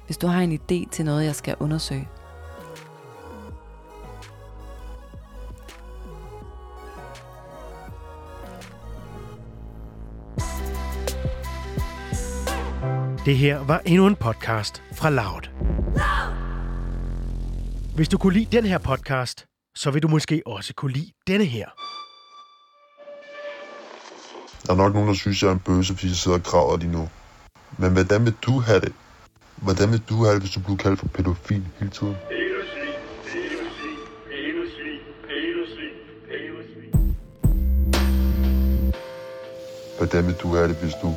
hvis 0.05 0.17
du 0.17 0.27
har 0.27 0.41
en 0.41 0.51
idé 0.51 0.89
til 0.91 1.05
noget, 1.05 1.25
jeg 1.25 1.35
skal 1.35 1.55
undersøge. 1.59 2.07
Det 13.25 13.37
her 13.37 13.63
var 13.63 13.81
endnu 13.85 14.07
en 14.07 14.15
podcast 14.15 14.83
fra 14.93 15.09
Loud. 15.09 15.49
Hvis 17.95 18.09
du 18.09 18.17
kunne 18.17 18.33
lide 18.33 18.57
den 18.57 18.65
her 18.65 18.77
podcast, 18.77 19.45
så 19.75 19.91
vil 19.91 20.03
du 20.03 20.07
måske 20.07 20.41
også 20.45 20.73
kunne 20.73 20.93
lide 20.93 21.11
denne 21.27 21.45
her. 21.45 21.84
Der 24.65 24.73
er 24.73 24.77
nok 24.77 24.93
nogen, 24.93 25.07
der 25.07 25.13
synes, 25.15 25.43
jeg 25.43 25.49
er 25.49 25.53
en 25.53 25.59
bøse, 25.59 25.93
fordi 25.93 26.07
jeg 26.07 26.15
sidder 26.15 26.37
og 26.37 26.43
graver 26.43 26.77
lige 26.77 26.91
nu. 26.91 27.09
Men 27.77 27.91
hvordan 27.91 28.25
vil 28.25 28.35
du 28.41 28.59
have 28.59 28.79
det? 28.79 28.93
Hvordan 29.55 29.91
vil 29.91 30.01
du 30.09 30.23
have 30.23 30.33
det, 30.33 30.41
hvis 30.41 30.51
du 30.51 30.59
bliver 30.59 30.77
kaldt 30.77 30.99
for 30.99 31.07
pædofil 31.07 31.63
hele 31.79 31.91
tiden? 31.91 32.15
Hvordan 39.97 40.27
vil 40.27 40.35
du 40.43 40.55
have 40.55 40.67
det, 40.67 40.75
hvis 40.75 40.93
du 41.01 41.13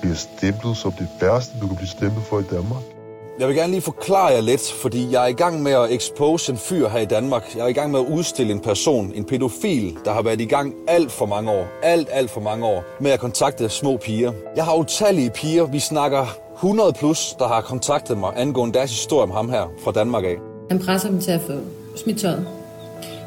bliver 0.00 0.16
stemplet 0.16 0.76
som 0.76 0.92
det 0.92 1.08
værste, 1.20 1.60
du 1.60 1.66
kan 1.66 1.76
blive 1.76 1.88
stemplet 1.88 2.24
for 2.24 2.40
i 2.40 2.44
Danmark? 2.50 2.97
Jeg 3.38 3.48
vil 3.48 3.56
gerne 3.56 3.70
lige 3.70 3.80
forklare 3.80 4.26
jer 4.26 4.40
lidt, 4.40 4.72
fordi 4.82 5.12
jeg 5.12 5.22
er 5.22 5.26
i 5.26 5.32
gang 5.32 5.62
med 5.62 5.72
at 5.72 5.90
expose 5.90 6.52
en 6.52 6.58
fyr 6.58 6.88
her 6.88 6.98
i 6.98 7.04
Danmark. 7.04 7.56
Jeg 7.56 7.62
er 7.62 7.68
i 7.68 7.72
gang 7.72 7.90
med 7.90 8.00
at 8.00 8.06
udstille 8.06 8.52
en 8.52 8.60
person, 8.60 9.12
en 9.14 9.24
pædofil, 9.24 9.96
der 10.04 10.12
har 10.12 10.22
været 10.22 10.40
i 10.40 10.44
gang 10.44 10.74
alt 10.88 11.12
for 11.12 11.26
mange 11.26 11.50
år, 11.50 11.66
alt, 11.82 12.08
alt 12.12 12.30
for 12.30 12.40
mange 12.40 12.66
år, 12.66 12.84
med 13.00 13.10
at 13.10 13.20
kontakte 13.20 13.68
små 13.68 13.96
piger. 13.96 14.32
Jeg 14.56 14.64
har 14.64 14.74
utallige 14.74 15.30
piger, 15.30 15.66
vi 15.66 15.78
snakker 15.78 16.26
100 16.54 16.92
plus, 16.92 17.34
der 17.38 17.48
har 17.48 17.60
kontaktet 17.60 18.18
mig 18.18 18.32
angående 18.36 18.74
deres 18.78 18.90
historie 18.90 19.22
om 19.22 19.30
ham 19.30 19.50
her 19.50 19.72
fra 19.84 19.92
Danmark 19.92 20.24
af. 20.24 20.36
Han 20.70 20.78
presser 20.78 21.08
dem 21.08 21.20
til 21.20 21.30
at 21.30 21.40
få 21.40 21.52
smidt 21.96 22.20
tøjet. 22.20 22.48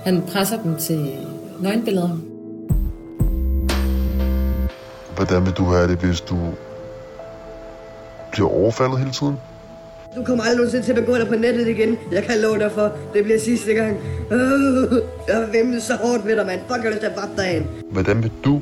Han 0.03 0.23
presser 0.31 0.61
dem 0.63 0.77
til 0.77 1.15
nøgenbilleder. 1.59 2.17
Hvordan 5.15 5.45
vil 5.45 5.53
du 5.53 5.63
have 5.63 5.87
det, 5.87 5.97
hvis 5.97 6.21
du 6.21 6.37
bliver 8.31 8.49
overfaldet 8.49 8.99
hele 8.99 9.11
tiden? 9.11 9.37
Du 10.15 10.23
kommer 10.23 10.43
aldrig 10.43 10.57
nogensinde 10.57 10.85
til 10.85 10.91
at 10.91 11.05
begå 11.05 11.17
dig 11.17 11.27
på 11.27 11.35
nettet 11.35 11.67
igen. 11.67 11.97
Jeg 12.11 12.23
kan 12.23 12.39
love 12.39 12.59
dig 12.59 12.71
for, 12.71 12.91
det 13.13 13.23
bliver 13.23 13.39
sidste 13.39 13.73
gang. 13.73 13.97
Øh, 14.31 15.01
jeg 15.27 15.35
har 15.35 15.51
vemmet 15.51 15.83
så 15.83 15.95
hårdt 15.95 16.25
ved 16.25 16.35
dig, 16.35 16.45
mand. 16.45 16.59
Fuck, 16.59 16.77
jeg 16.77 16.83
har 16.83 16.89
lyst 16.89 16.99
til 16.99 17.07
at 17.07 17.17
vappe 17.17 17.35
dig 17.37 17.47
af. 17.47 17.61
Hvordan 17.91 18.23
vil 18.23 18.31
du 18.45 18.61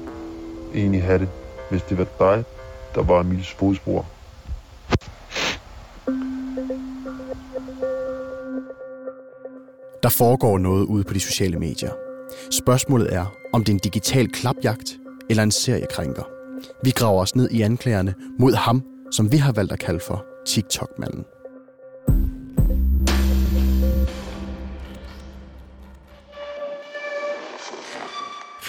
egentlig 0.76 1.04
have 1.04 1.20
det, 1.20 1.30
hvis 1.70 1.82
det 1.82 1.98
var 1.98 2.08
dig, 2.20 2.44
der 2.96 3.04
var 3.04 3.22
Emils 3.22 3.52
fodspor? 3.52 4.06
Der 10.04 10.10
foregår 10.10 10.58
noget 10.58 10.86
ude 10.86 11.04
på 11.04 11.14
de 11.14 11.20
sociale 11.20 11.60
medier. 11.60 11.92
Spørgsmålet 12.52 13.14
er, 13.14 13.26
om 13.54 13.64
det 13.64 13.72
er 13.72 13.76
en 13.76 13.80
digital 13.80 14.28
klapjagt 14.32 14.98
eller 15.30 15.44
en 15.44 15.52
seriekrænker. 15.52 16.24
Vi 16.84 16.92
graver 16.92 17.22
os 17.22 17.36
ned 17.36 17.50
i 17.50 17.62
anklagerne 17.62 18.14
mod 18.40 18.54
ham, 18.54 18.84
som 19.12 19.32
vi 19.32 19.38
har 19.38 19.52
valgt 19.52 19.72
at 19.72 19.80
kalde 19.80 20.00
for 20.00 20.26
TikTok-manden. 20.46 21.26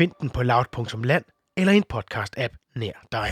Find 0.00 0.12
den 0.20 0.30
på 0.30 0.42
loud.land 0.42 1.24
eller 1.56 1.72
en 1.72 1.84
podcast-app 1.92 2.54
nær 2.76 3.04
dig. 3.12 3.28